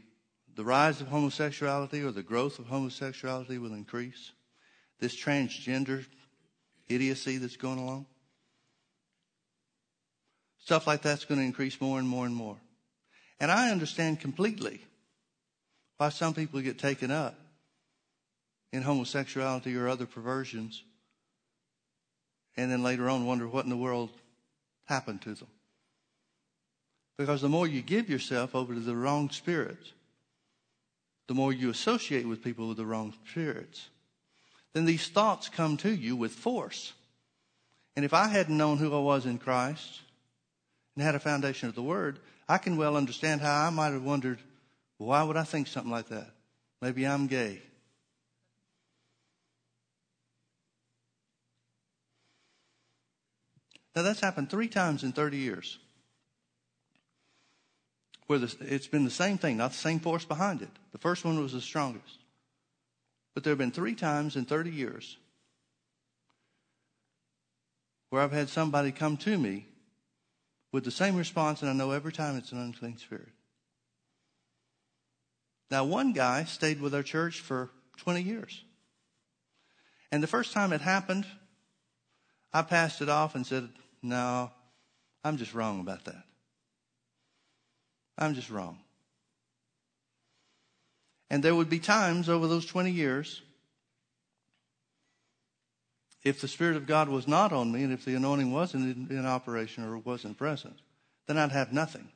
[0.56, 4.32] the rise of homosexuality or the growth of homosexuality will increase.
[5.00, 6.06] This transgender
[6.88, 8.06] idiocy that's going along,
[10.60, 12.58] stuff like that's going to increase more and more and more.
[13.40, 14.80] And I understand completely
[15.98, 17.34] why some people get taken up
[18.72, 20.84] in homosexuality or other perversions
[22.56, 24.12] and then later on wonder what in the world
[24.86, 25.48] happened to them.
[27.18, 29.94] Because the more you give yourself over to the wrong spirits,
[31.28, 33.90] the more you associate with people with the wrong spirits,
[34.74, 36.94] then these thoughts come to you with force.
[37.96, 40.02] And if I hadn't known who I was in Christ
[40.96, 44.04] and had a foundation of the Word, I can well understand how I might have
[44.04, 44.40] wondered,
[44.98, 46.30] why would I think something like that?
[46.82, 47.62] Maybe I'm gay.
[53.96, 55.80] Now, that's happened three times in 30 years
[58.28, 60.70] where the, it's been the same thing, not the same force behind it.
[60.92, 62.20] The first one was the strongest.
[63.34, 65.18] But there have been three times in 30 years
[68.10, 69.68] where I've had somebody come to me
[70.72, 73.30] with the same response, and I know every time it's an unclean spirit.
[75.70, 78.64] Now, one guy stayed with our church for 20 years.
[80.12, 81.26] And the first time it happened,
[82.54, 83.70] I passed it off and said,
[84.02, 84.52] No,
[85.24, 86.27] I'm just wrong about that.
[88.18, 88.80] I'm just wrong.
[91.30, 93.42] And there would be times over those 20 years,
[96.24, 99.18] if the Spirit of God was not on me and if the anointing wasn't in,
[99.18, 100.78] in operation or wasn't present,
[101.28, 102.10] then I'd have nothing.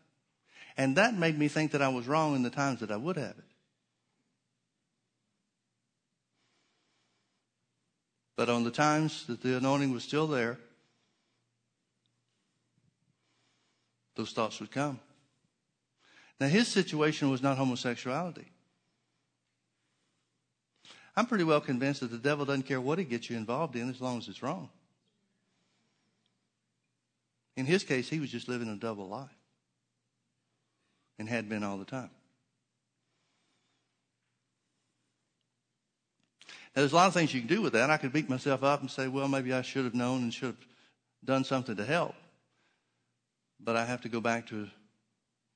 [0.78, 3.18] And that made me think that I was wrong in the times that I would
[3.18, 3.44] have it.
[8.38, 10.58] But on the times that the anointing was still there,
[14.16, 15.00] those thoughts would come.
[16.42, 18.48] Now, his situation was not homosexuality.
[21.16, 23.88] I'm pretty well convinced that the devil doesn't care what he gets you involved in
[23.92, 24.68] as long as it's wrong.
[27.56, 29.30] In his case, he was just living a double life
[31.20, 32.10] and had been all the time.
[36.76, 37.92] Now, there's a lot of things you can do with that.
[37.92, 40.48] I could beat myself up and say, well, maybe I should have known and should
[40.48, 40.68] have
[41.24, 42.16] done something to help.
[43.60, 44.72] But I have to go back to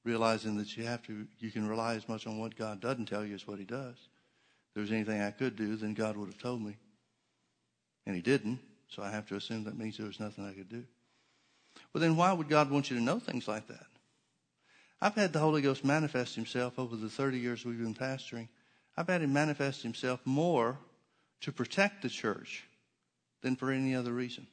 [0.05, 3.25] realizing that you have to, you can rely as much on what God doesn't tell
[3.25, 3.95] you as what He does.
[3.95, 6.77] If there was anything I could do, then God would have told me.
[8.05, 10.69] And He didn't, so I have to assume that means there was nothing I could
[10.69, 10.85] do.
[11.91, 13.87] Well, then why would God want you to know things like that?
[15.01, 18.47] I've had the Holy Ghost manifest Himself over the 30 years we've been pastoring.
[18.95, 20.77] I've had Him manifest Himself more
[21.41, 22.63] to protect the church
[23.41, 24.47] than for any other reason.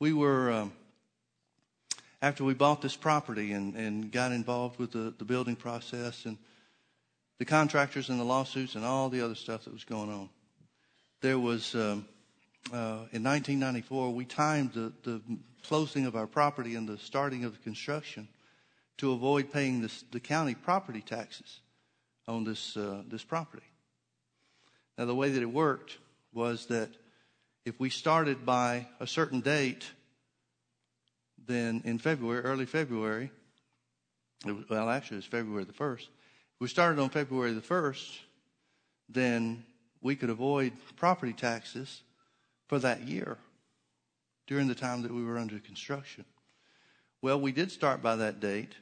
[0.00, 0.72] We were, um,
[2.24, 6.38] after we bought this property and, and got involved with the, the building process and
[7.38, 10.30] the contractors and the lawsuits and all the other stuff that was going on,
[11.20, 12.06] there was, um,
[12.72, 15.20] uh, in 1994, we timed the, the
[15.64, 18.26] closing of our property and the starting of the construction
[18.96, 21.60] to avoid paying this, the county property taxes
[22.26, 23.66] on this, uh, this property.
[24.96, 25.98] Now, the way that it worked
[26.32, 26.88] was that
[27.66, 29.84] if we started by a certain date,
[31.46, 33.30] then in February, early February,
[34.44, 36.02] was, well, actually, it's February the 1st.
[36.02, 38.18] If we started on February the 1st,
[39.08, 39.64] then
[40.00, 42.02] we could avoid property taxes
[42.68, 43.38] for that year
[44.46, 46.24] during the time that we were under construction.
[47.22, 48.74] Well, we did start by that date,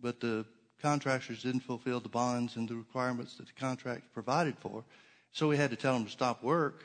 [0.00, 0.44] but the
[0.82, 4.84] contractors didn't fulfill the bonds and the requirements that the contract provided for.
[5.32, 6.84] So we had to tell them to stop work,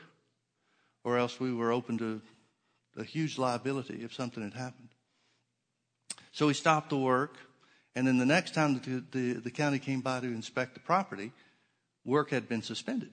[1.04, 2.22] or else we were open to
[2.96, 4.88] a huge liability if something had happened.
[6.32, 7.36] So we stopped the work,
[7.94, 11.30] and then the next time the, the, the county came by to inspect the property,
[12.04, 13.12] work had been suspended.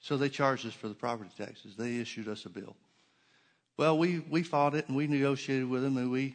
[0.00, 1.74] So they charged us for the property taxes.
[1.76, 2.76] They issued us a bill.
[3.76, 6.34] Well, we, we fought it and we negotiated with them and we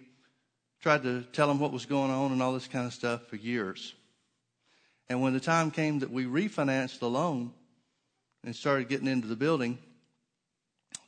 [0.82, 3.38] tried to tell them what was going on and all this kind of stuff for
[3.38, 3.95] years.
[5.09, 7.53] And when the time came that we refinanced the loan
[8.43, 9.78] and started getting into the building,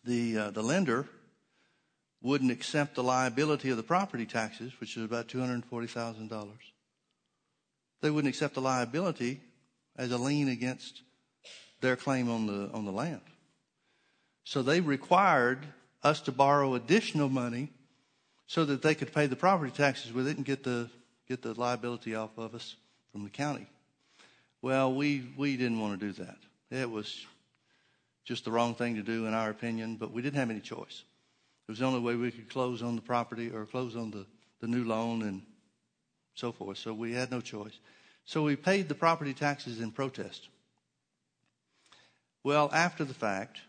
[0.05, 1.07] the, uh, the lender
[2.23, 6.49] wouldn't accept the liability of the property taxes, which is about $240,000.
[8.01, 9.41] They wouldn't accept the liability
[9.97, 11.01] as a lien against
[11.81, 13.21] their claim on the, on the land.
[14.45, 15.59] So they required
[16.01, 17.69] us to borrow additional money
[18.47, 20.89] so that they could pay the property taxes with it and get the
[21.27, 22.75] get the liability off of us
[23.13, 23.65] from the county.
[24.61, 26.37] Well, we we didn't want to do that.
[26.69, 27.25] It was
[28.25, 31.03] just the wrong thing to do in our opinion, but we didn't have any choice.
[31.67, 34.25] It was the only way we could close on the property or close on the,
[34.59, 35.41] the new loan and
[36.35, 36.77] so forth.
[36.77, 37.79] So we had no choice.
[38.25, 40.49] So we paid the property taxes in protest.
[42.43, 43.59] Well, after the fact,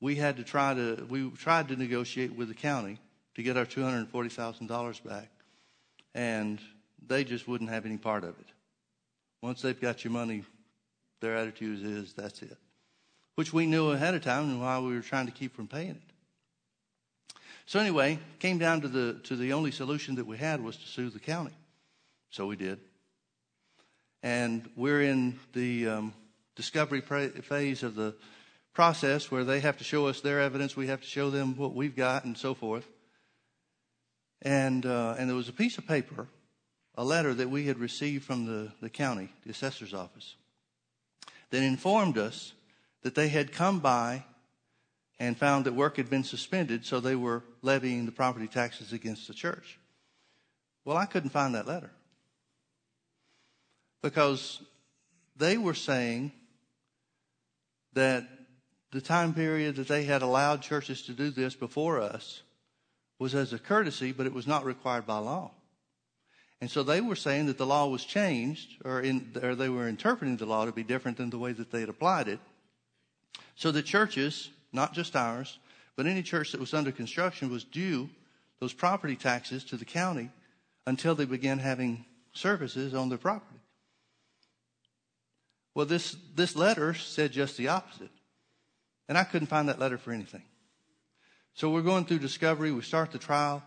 [0.00, 2.98] we had to try to we tried to negotiate with the county
[3.34, 5.30] to get our $240,000 back.
[6.14, 6.58] And
[7.06, 8.46] they just wouldn't have any part of it.
[9.42, 10.42] Once they've got your money,
[11.20, 12.56] their attitude is that's it.
[13.36, 15.90] Which we knew ahead of time and why we were trying to keep from paying
[15.90, 16.15] it.
[17.66, 20.86] So anyway, came down to the to the only solution that we had was to
[20.86, 21.54] sue the county.
[22.30, 22.78] So we did.
[24.22, 26.14] And we're in the um,
[26.56, 28.14] discovery phase of the
[28.72, 31.74] process where they have to show us their evidence, we have to show them what
[31.74, 32.86] we've got, and so forth.
[34.42, 36.28] And, uh, and there was a piece of paper,
[36.94, 40.36] a letter that we had received from the, the county, the assessor's office,
[41.50, 42.52] that informed us
[43.02, 44.24] that they had come by
[45.18, 49.28] and found that work had been suspended, so they were levying the property taxes against
[49.28, 49.78] the church.
[50.84, 51.90] Well, I couldn't find that letter
[54.02, 54.62] because
[55.36, 56.32] they were saying
[57.94, 58.24] that
[58.92, 62.42] the time period that they had allowed churches to do this before us
[63.18, 65.50] was as a courtesy, but it was not required by law.
[66.60, 69.88] And so they were saying that the law was changed, or, in, or they were
[69.88, 72.40] interpreting the law to be different than the way that they had applied it.
[73.56, 75.58] So the churches, not just ours,
[75.96, 78.08] but any church that was under construction was due
[78.60, 80.30] those property taxes to the county
[80.86, 83.60] until they began having services on their property.
[85.74, 88.10] Well, this, this letter said just the opposite.
[89.08, 90.42] And I couldn't find that letter for anything.
[91.54, 92.72] So we're going through discovery.
[92.72, 93.62] We start the trial.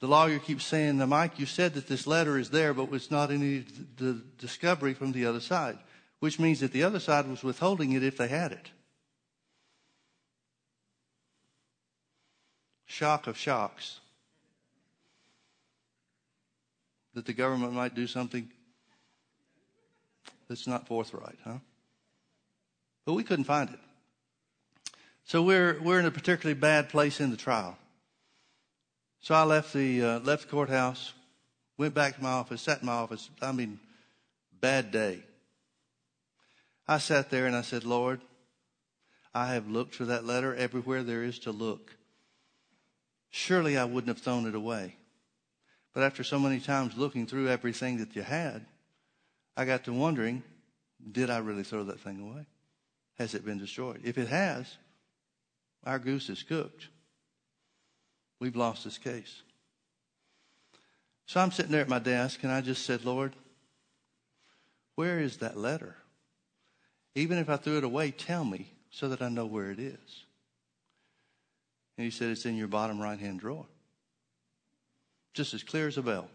[0.00, 3.10] The lawyer keeps saying, now, Mike, you said that this letter is there, but it's
[3.10, 3.64] not any
[3.96, 5.78] the discovery from the other side,
[6.20, 8.70] which means that the other side was withholding it if they had it.
[12.90, 14.00] Shock of shocks.
[17.14, 18.50] That the government might do something
[20.48, 21.58] that's not forthright, huh?
[23.06, 23.78] But we couldn't find it.
[25.24, 27.78] So we're, we're in a particularly bad place in the trial.
[29.20, 31.12] So I left the, uh, left the courthouse,
[31.78, 33.30] went back to my office, sat in my office.
[33.40, 33.78] I mean,
[34.60, 35.22] bad day.
[36.88, 38.20] I sat there and I said, Lord,
[39.32, 41.94] I have looked for that letter everywhere there is to look.
[43.30, 44.96] Surely I wouldn't have thrown it away.
[45.94, 48.66] But after so many times looking through everything that you had,
[49.56, 50.42] I got to wondering,
[51.12, 52.46] did I really throw that thing away?
[53.18, 54.00] Has it been destroyed?
[54.04, 54.76] If it has,
[55.84, 56.88] our goose is cooked.
[58.38, 59.42] We've lost this case.
[61.26, 63.34] So I'm sitting there at my desk and I just said, Lord,
[64.96, 65.96] where is that letter?
[67.14, 70.24] Even if I threw it away, tell me so that I know where it is.
[72.00, 73.66] And he said, It's in your bottom right hand drawer.
[75.34, 76.30] Just as clear as a bell.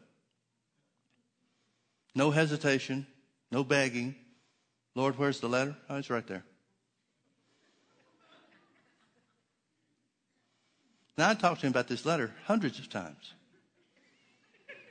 [2.14, 3.08] No hesitation,
[3.52, 4.14] no begging.
[4.94, 5.76] Lord, where's the letter?
[5.90, 6.44] Oh, it's right there.
[11.18, 13.34] Now, I talked to him about this letter hundreds of times.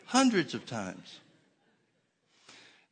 [0.06, 1.20] Hundreds of times.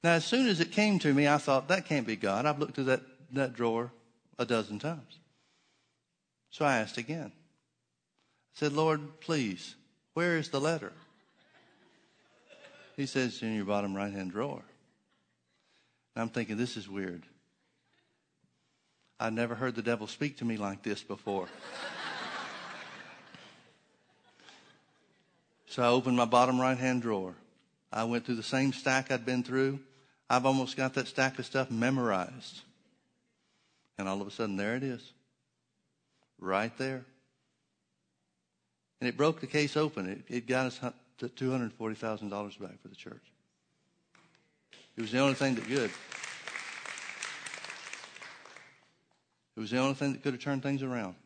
[0.05, 2.47] Now, as soon as it came to me, I thought, that can't be God.
[2.47, 3.03] I've looked through that,
[3.33, 3.91] that drawer
[4.39, 5.19] a dozen times.
[6.51, 7.33] So I asked again.
[8.55, 9.75] I said, Lord, please,
[10.15, 10.93] where is the letter?
[12.97, 14.63] He says, in your bottom right hand drawer.
[16.15, 17.23] And I'm thinking, this is weird.
[19.19, 21.49] I've never heard the devil speak to me like this before.
[25.67, 27.35] so I opened my bottom right hand drawer.
[27.93, 29.79] I went through the same stack I'd been through.
[30.29, 32.63] I've almost got that stack of stuff memorized.
[33.99, 35.13] And all of a sudden, there it is.
[36.39, 37.05] Right there.
[39.03, 40.09] And it broke the case open.
[40.09, 40.79] It, it got us
[41.21, 43.33] $240,000 back for the church.
[44.97, 45.91] It was the only thing that could.
[49.57, 51.17] It was the only thing that could have turned things around.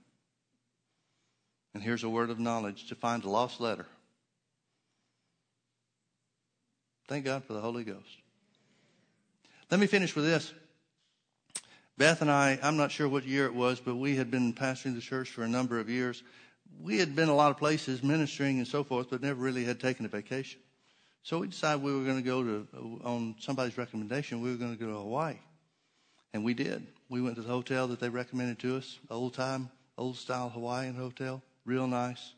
[1.74, 3.84] And here's a word of knowledge to find a lost letter.
[7.08, 8.22] Thank God for the Holy Ghost.
[9.70, 10.50] Let me finish with this.
[11.98, 14.94] Beth and I, I'm not sure what year it was, but we had been pastoring
[14.94, 16.22] the church for a number of years.
[16.80, 19.80] We had been a lot of places ministering and so forth, but never really had
[19.80, 20.60] taken a vacation.
[21.22, 22.68] So we decided we were going to go to,
[23.02, 25.38] on somebody's recommendation, we were going to go to Hawaii.
[26.32, 26.86] And we did.
[27.08, 30.94] We went to the hotel that they recommended to us, old time, old style Hawaiian
[30.94, 32.32] hotel, real nice.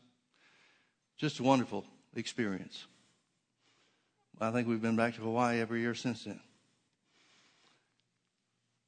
[1.17, 2.85] Just a wonderful experience.
[4.41, 6.39] I think we've been back to Hawaii every year since then.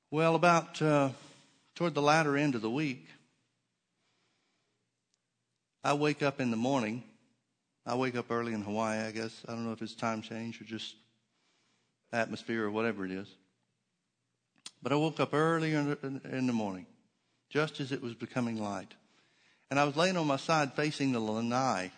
[0.10, 1.10] Well, about uh,
[1.76, 3.08] toward the latter end of the week,
[5.84, 7.04] I wake up in the morning.
[7.86, 9.32] I wake up early in Hawaii, I guess.
[9.48, 10.96] I don't know if it's time change or just
[12.14, 13.28] atmosphere or whatever it is.
[14.84, 16.86] But I woke up early in the morning,
[17.50, 18.94] just as it was becoming light.
[19.70, 21.92] And I was laying on my side facing the lanai.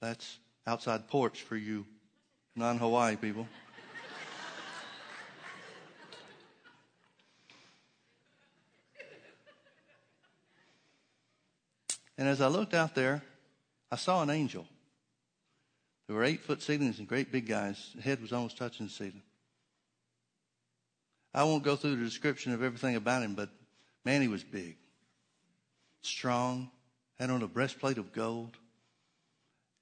[0.00, 1.86] That's outside porch for you
[2.56, 3.46] non Hawaii people.
[12.18, 13.22] And as I looked out there,
[13.90, 14.66] I saw an angel.
[16.06, 17.90] There were eight foot ceilings and great big guys.
[17.94, 19.22] The head was almost touching the ceiling.
[21.34, 23.48] I won't go through the description of everything about him, but
[24.04, 24.76] man, he was big,
[26.02, 26.70] strong,
[27.18, 28.56] had on a breastplate of gold.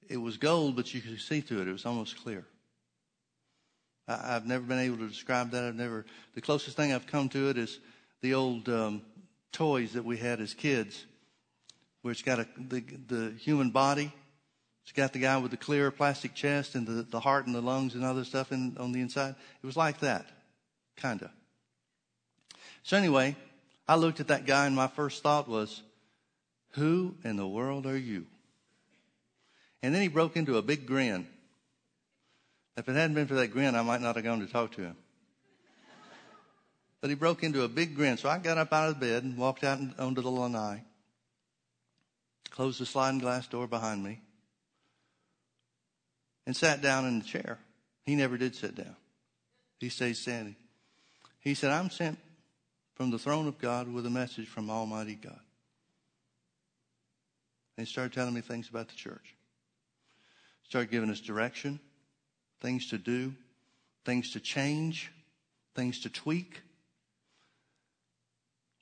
[0.08, 1.68] It was gold, but you could see through it.
[1.68, 2.44] It was almost clear.
[4.06, 5.64] I, have never been able to describe that.
[5.64, 6.04] I've never,
[6.34, 7.78] the closest thing I've come to it is
[8.22, 9.02] the old um,
[9.52, 11.06] toys that we had as kids
[12.02, 14.12] where it's got a, the, the human body.
[14.84, 17.60] It's got the guy with the clear plastic chest and the, the heart and the
[17.60, 19.34] lungs and other stuff in, on the inside.
[19.62, 20.26] It was like that,
[20.96, 21.30] kind of.
[22.82, 23.36] So anyway,
[23.86, 25.82] I looked at that guy and my first thought was,
[26.72, 28.26] who in the world are you?
[29.82, 31.26] And then he broke into a big grin.
[32.76, 34.82] If it hadn't been for that grin, I might not have gone to talk to
[34.82, 34.96] him.
[37.00, 38.16] But he broke into a big grin.
[38.16, 40.82] So I got up out of bed and walked out onto the lanai
[42.60, 44.20] closed the sliding glass door behind me,
[46.46, 47.56] and sat down in the chair.
[48.04, 48.96] He never did sit down.
[49.78, 50.56] He stayed standing.
[51.38, 52.18] He said, I'm sent
[52.92, 55.40] from the throne of God with a message from Almighty God.
[57.78, 59.34] And he started telling me things about the church.
[60.68, 61.80] Started giving us direction,
[62.60, 63.32] things to do,
[64.04, 65.10] things to change,
[65.74, 66.60] things to tweak.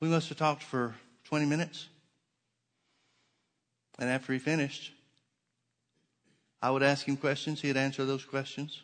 [0.00, 1.86] We must have talked for 20 minutes.
[3.98, 4.92] And after he finished,
[6.62, 7.60] I would ask him questions.
[7.60, 8.82] He'd answer those questions.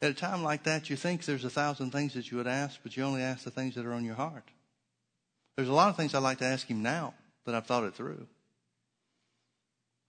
[0.00, 2.80] At a time like that, you think there's a thousand things that you would ask,
[2.82, 4.48] but you only ask the things that are on your heart.
[5.56, 7.14] There's a lot of things I'd like to ask him now
[7.44, 8.26] that I've thought it through.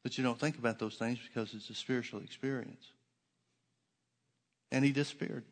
[0.02, 2.86] But you don't think about those things because it's a spiritual experience.
[4.72, 5.44] And he disappeared.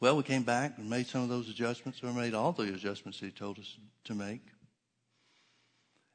[0.00, 3.20] Well, we came back and made some of those adjustments, or made all the adjustments
[3.20, 4.42] he told us to make.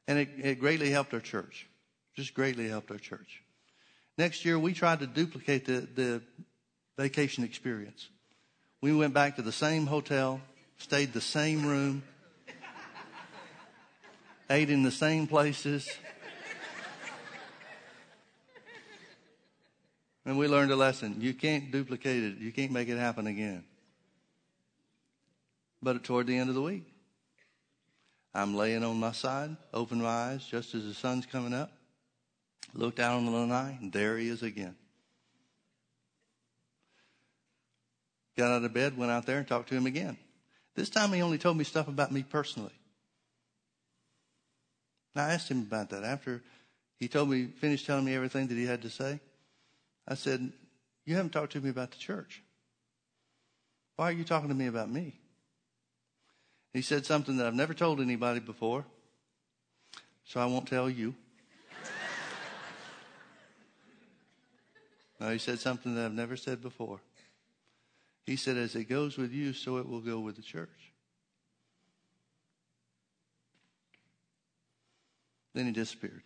[0.08, 1.68] And it, it greatly helped our church.
[2.16, 3.42] Just greatly helped our church.
[4.18, 6.22] Next year, we tried to duplicate the, the
[6.98, 8.10] vacation experience.
[8.82, 10.42] We went back to the same hotel,
[10.78, 12.04] stayed the same room,
[14.50, 15.88] ate in the same places.
[20.26, 21.18] And we learned a lesson.
[21.22, 22.38] You can't duplicate it.
[22.40, 23.64] You can't make it happen again.
[25.82, 26.84] But toward the end of the week,
[28.34, 31.72] I'm laying on my side, open my eyes just as the sun's coming up.
[32.74, 34.76] Looked out on the lanai, and there he is again.
[38.38, 40.18] Got out of bed, went out there and talked to him again.
[40.76, 42.74] This time he only told me stuff about me personally.
[45.16, 46.04] And I asked him about that.
[46.04, 46.44] After
[47.00, 49.20] he told me, finished telling me everything that he had to say,
[50.08, 50.52] I said,
[51.06, 52.44] You haven't talked to me about the church.
[53.96, 55.20] Why are you talking to me about me?
[56.78, 58.86] He said something that I've never told anybody before,
[60.26, 61.16] so I won't tell you.
[65.20, 67.00] no, he said something that I've never said before.
[68.28, 70.94] He said, As it goes with you, so it will go with the church.
[75.56, 76.22] Then he disappeared.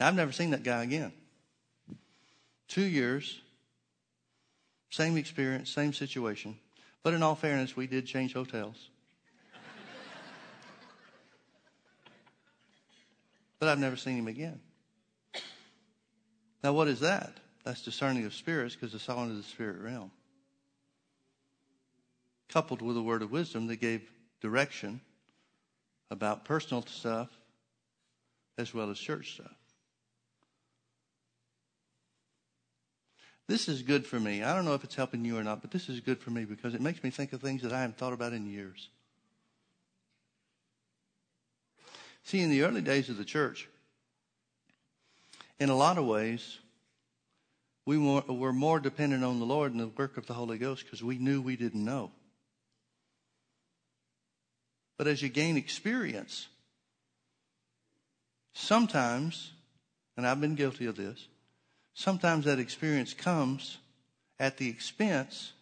[0.00, 1.12] Now, I've never seen that guy again.
[2.66, 3.42] Two years,
[4.90, 6.58] same experience, same situation.
[7.02, 8.90] But in all fairness, we did change hotels.
[13.58, 14.60] but I've never seen him again.
[16.62, 17.38] Now, what is that?
[17.64, 20.10] That's discerning of spirits because it's all into the spirit realm.
[22.48, 24.08] Coupled with a word of wisdom that gave
[24.40, 25.00] direction
[26.10, 27.30] about personal stuff
[28.58, 29.61] as well as church stuff.
[33.48, 34.42] This is good for me.
[34.42, 36.44] I don't know if it's helping you or not, but this is good for me
[36.44, 38.88] because it makes me think of things that I haven't thought about in years.
[42.24, 43.68] See, in the early days of the church,
[45.58, 46.58] in a lot of ways,
[47.84, 51.02] we were more dependent on the Lord and the work of the Holy Ghost because
[51.02, 52.12] we knew we didn't know.
[54.96, 56.46] But as you gain experience,
[58.52, 59.50] sometimes,
[60.16, 61.26] and I've been guilty of this,
[61.94, 63.78] sometimes that experience comes
[64.38, 65.52] at the expense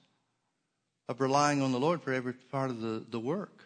[1.08, 3.64] of relying on the Lord for every part of the, the work.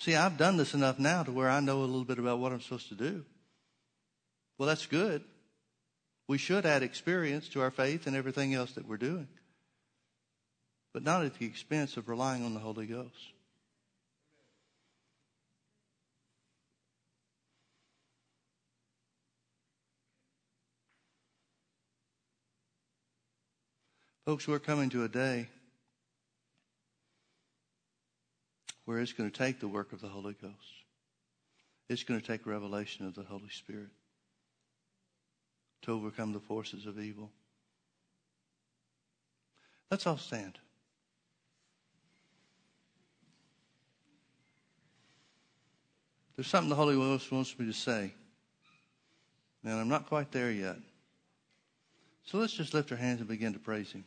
[0.00, 2.52] See, I've done this enough now to where I know a little bit about what
[2.52, 3.24] I'm supposed to do.
[4.58, 5.22] Well, that's good.
[6.28, 9.28] We should add experience to our faith and everything else that we're doing,
[10.92, 13.32] but not at the expense of relying on the Holy Ghost.
[24.24, 25.48] Folks, we're coming to a day
[28.84, 30.54] where it's going to take the work of the Holy Ghost.
[31.88, 33.88] It's going to take revelation of the Holy Spirit
[35.82, 37.32] to overcome the forces of evil.
[39.90, 40.56] Let's all stand.
[46.36, 48.14] There's something the Holy Ghost wants me to say,
[49.64, 50.76] and I'm not quite there yet.
[52.24, 54.04] So let's just lift our hands and begin to praise Him.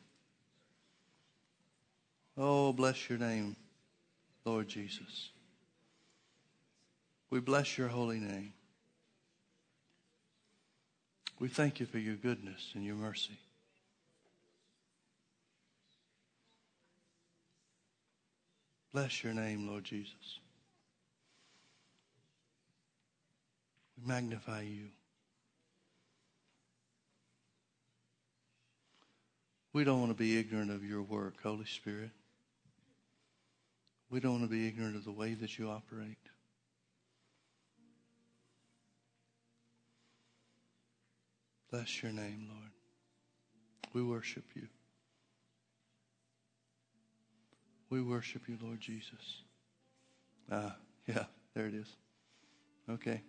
[2.38, 3.56] Oh, bless your name,
[4.44, 5.30] Lord Jesus.
[7.30, 8.54] We bless your holy name.
[11.40, 13.38] We thank you for your goodness and your mercy.
[18.94, 20.40] Bless your name, Lord Jesus.
[23.98, 24.88] We magnify you.
[29.74, 32.12] We don't want to be ignorant of your work, Holy Spirit.
[34.10, 36.18] We don't want to be ignorant of the way that you operate.
[41.72, 42.72] Bless your name, Lord.
[43.94, 44.68] We worship you.
[47.90, 49.42] We worship you, Lord Jesus.
[50.52, 50.76] Ah,
[51.08, 51.88] yeah, there it is.
[52.90, 53.22] Okay.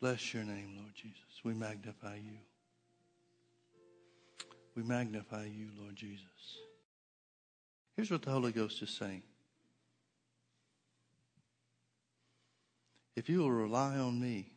[0.00, 1.18] Bless your name, Lord Jesus.
[1.42, 2.38] We magnify you.
[4.74, 6.26] We magnify you, Lord Jesus.
[7.96, 9.22] Here's what the Holy Ghost is saying.
[13.16, 14.52] If you will rely on me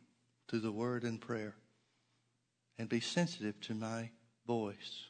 [0.46, 1.54] through the word and prayer
[2.78, 4.10] and be sensitive to my
[4.46, 5.06] voice,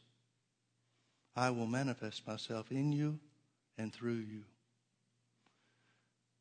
[1.35, 3.19] I will manifest myself in you
[3.77, 4.45] and through you.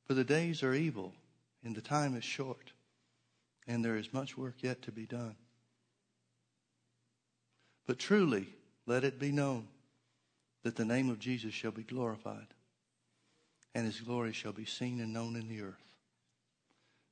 [0.05, 1.13] For the days are evil
[1.63, 2.71] and the time is short,
[3.67, 5.35] and there is much work yet to be done.
[7.87, 8.53] But truly,
[8.85, 9.67] let it be known
[10.63, 12.47] that the name of Jesus shall be glorified
[13.75, 15.95] and his glory shall be seen and known in the earth.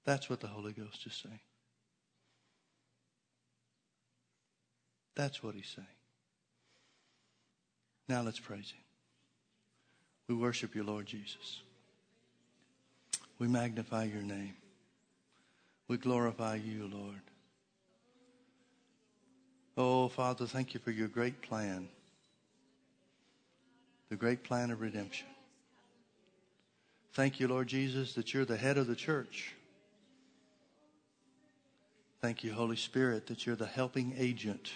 [0.06, 1.40] That's what the Holy Ghost is saying.
[5.16, 5.88] That's what he's saying.
[8.08, 8.82] Now let's praise him.
[10.28, 11.62] We worship you, Lord Jesus.
[13.40, 14.56] We magnify your name.
[15.88, 17.22] We glorify you, Lord.
[19.78, 21.88] Oh, Father, thank you for your great plan,
[24.10, 25.28] the great plan of redemption.
[27.14, 29.54] Thank you, Lord Jesus, that you're the head of the church.
[32.22, 34.72] Thank you, Holy Spirit, that you're the helping agent,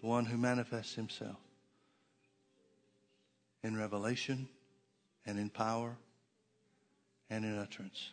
[0.00, 1.38] the one who manifests himself
[3.62, 4.48] in revelation
[5.26, 5.96] and in power
[7.28, 8.10] and in utterance.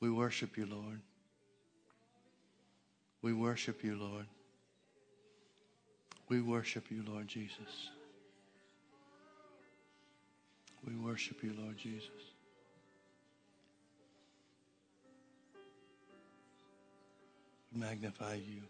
[0.00, 1.00] We worship you, Lord.
[3.20, 4.26] We worship you, Lord.
[6.32, 7.90] We worship you, Lord Jesus.
[10.88, 12.08] We worship you, Lord Jesus.
[17.70, 18.62] We magnify you.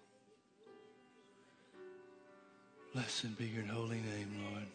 [2.93, 4.67] Blessed be your holy name, Lord.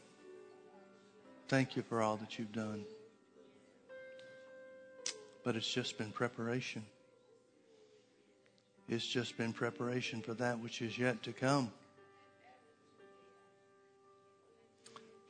[1.50, 2.86] Thank you for all that you've done.
[5.44, 6.86] But it's just been preparation.
[8.88, 11.70] It's just been preparation for that which is yet to come.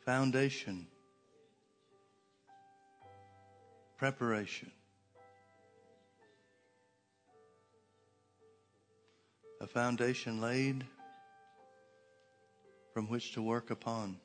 [0.08, 0.88] Foundation.
[3.97, 4.72] Preparation.
[9.60, 10.86] A foundation laid
[12.93, 14.16] from which to work upon.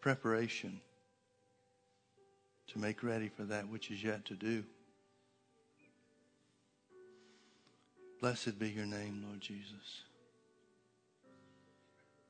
[0.00, 0.80] Preparation
[2.72, 4.64] to make ready for that which is yet to do.
[8.20, 10.02] Blessed be your name, Lord Jesus.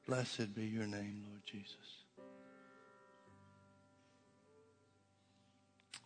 [0.07, 1.77] Blessed be your name, Lord Jesus.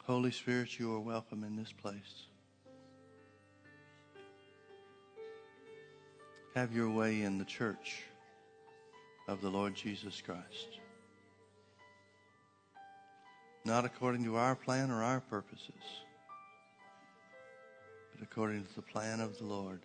[0.05, 2.27] Holy Spirit, you are welcome in this place.
[6.55, 8.03] Have your way in the church
[9.29, 10.79] of the Lord Jesus Christ.
[13.65, 15.73] Not according to our plan or our purposes,
[18.13, 19.81] but according to the plan of the Lord.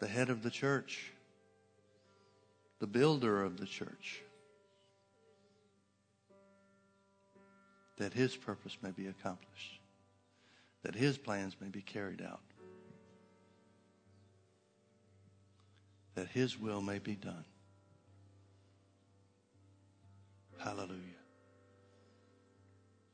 [0.00, 1.12] The head of the church,
[2.78, 4.22] the builder of the church,
[7.96, 9.80] that his purpose may be accomplished,
[10.82, 12.40] that his plans may be carried out.
[16.18, 17.44] that His will may be done.
[20.58, 20.98] Hallelujah.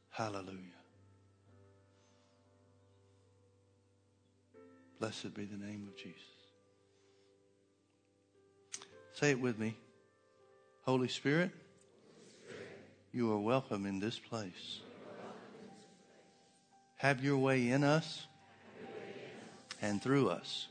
[0.08, 0.80] Hallelujah.
[4.98, 6.43] Blessed be the name of Jesus.
[9.14, 9.76] Say it with me.
[10.82, 11.52] Holy Spirit,
[13.12, 14.80] you are welcome in this place.
[16.96, 18.26] Have your way in us
[19.80, 20.66] and through us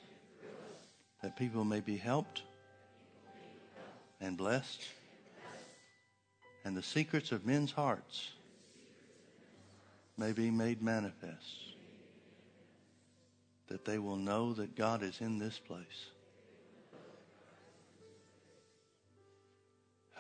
[1.21, 2.43] that people may be helped
[4.19, 4.81] and blessed,
[6.65, 8.31] and the secrets of men's hearts
[10.17, 11.75] may be made manifest,
[13.67, 16.12] that they will know that God is in this place.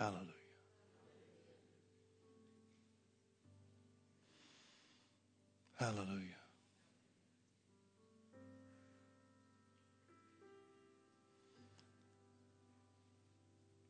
[0.03, 0.27] Hallelujah.
[5.79, 6.19] Hallelujah.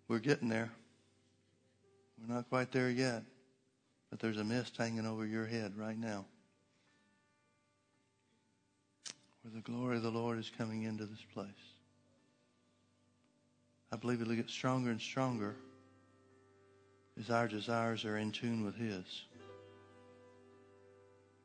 [0.07, 0.69] We're getting there.
[2.21, 3.23] We're not quite there yet,
[4.11, 6.25] but there's a mist hanging over your head right now.
[9.41, 11.47] Where the glory of the Lord is coming into this place.
[13.91, 15.55] I believe it'll get stronger and stronger
[17.19, 19.05] as our desires are in tune with His.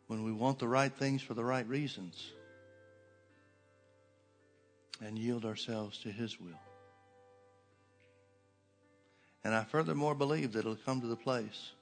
[0.06, 2.32] When we want the right things for the right reasons
[5.04, 6.58] and yield ourselves to His will.
[9.44, 11.72] And I furthermore believe that it'll come to the place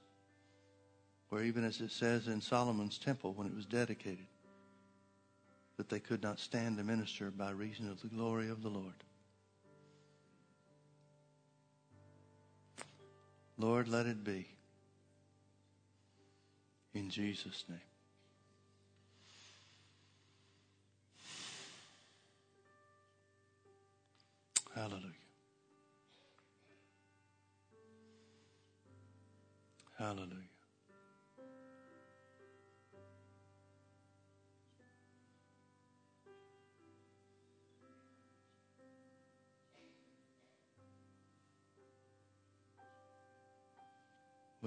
[1.29, 4.27] where, even as it says in Solomon's temple when it was dedicated,
[5.77, 9.03] that they could not stand to minister by reason of the glory of the Lord.
[13.57, 14.47] Lord, let it be.
[16.93, 17.79] In Jesus' name.
[24.75, 25.01] Hallelujah.
[29.97, 30.46] Hallelujah.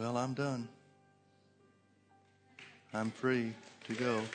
[0.00, 0.66] Well, I'm done.
[2.94, 3.52] I'm free
[3.86, 4.16] to go.
[4.16, 4.28] It's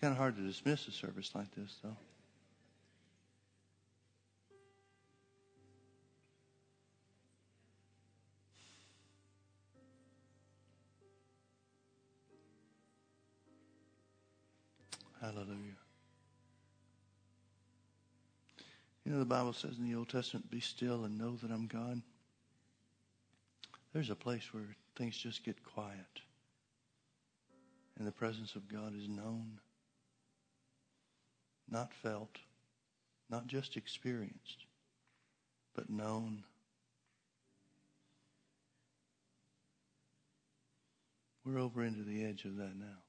[0.00, 1.96] kind of hard to dismiss a service like this, though.
[19.28, 22.00] Bible says in the Old Testament, be still and know that I'm God.
[23.92, 26.22] There's a place where things just get quiet
[27.98, 29.58] and the presence of God is known,
[31.68, 32.38] not felt,
[33.28, 34.66] not just experienced,
[35.74, 36.44] but known.
[41.44, 43.02] We're over into the edge of that now.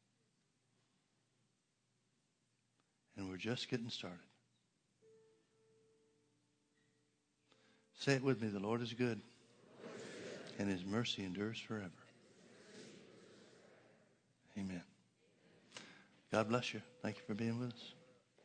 [3.15, 4.28] And we're just getting started.
[7.99, 9.19] Say it with me the Lord is good,
[10.57, 11.91] and his mercy endures forever.
[14.57, 14.81] Amen.
[16.31, 16.81] God bless you.
[17.01, 17.98] Thank you for being with us.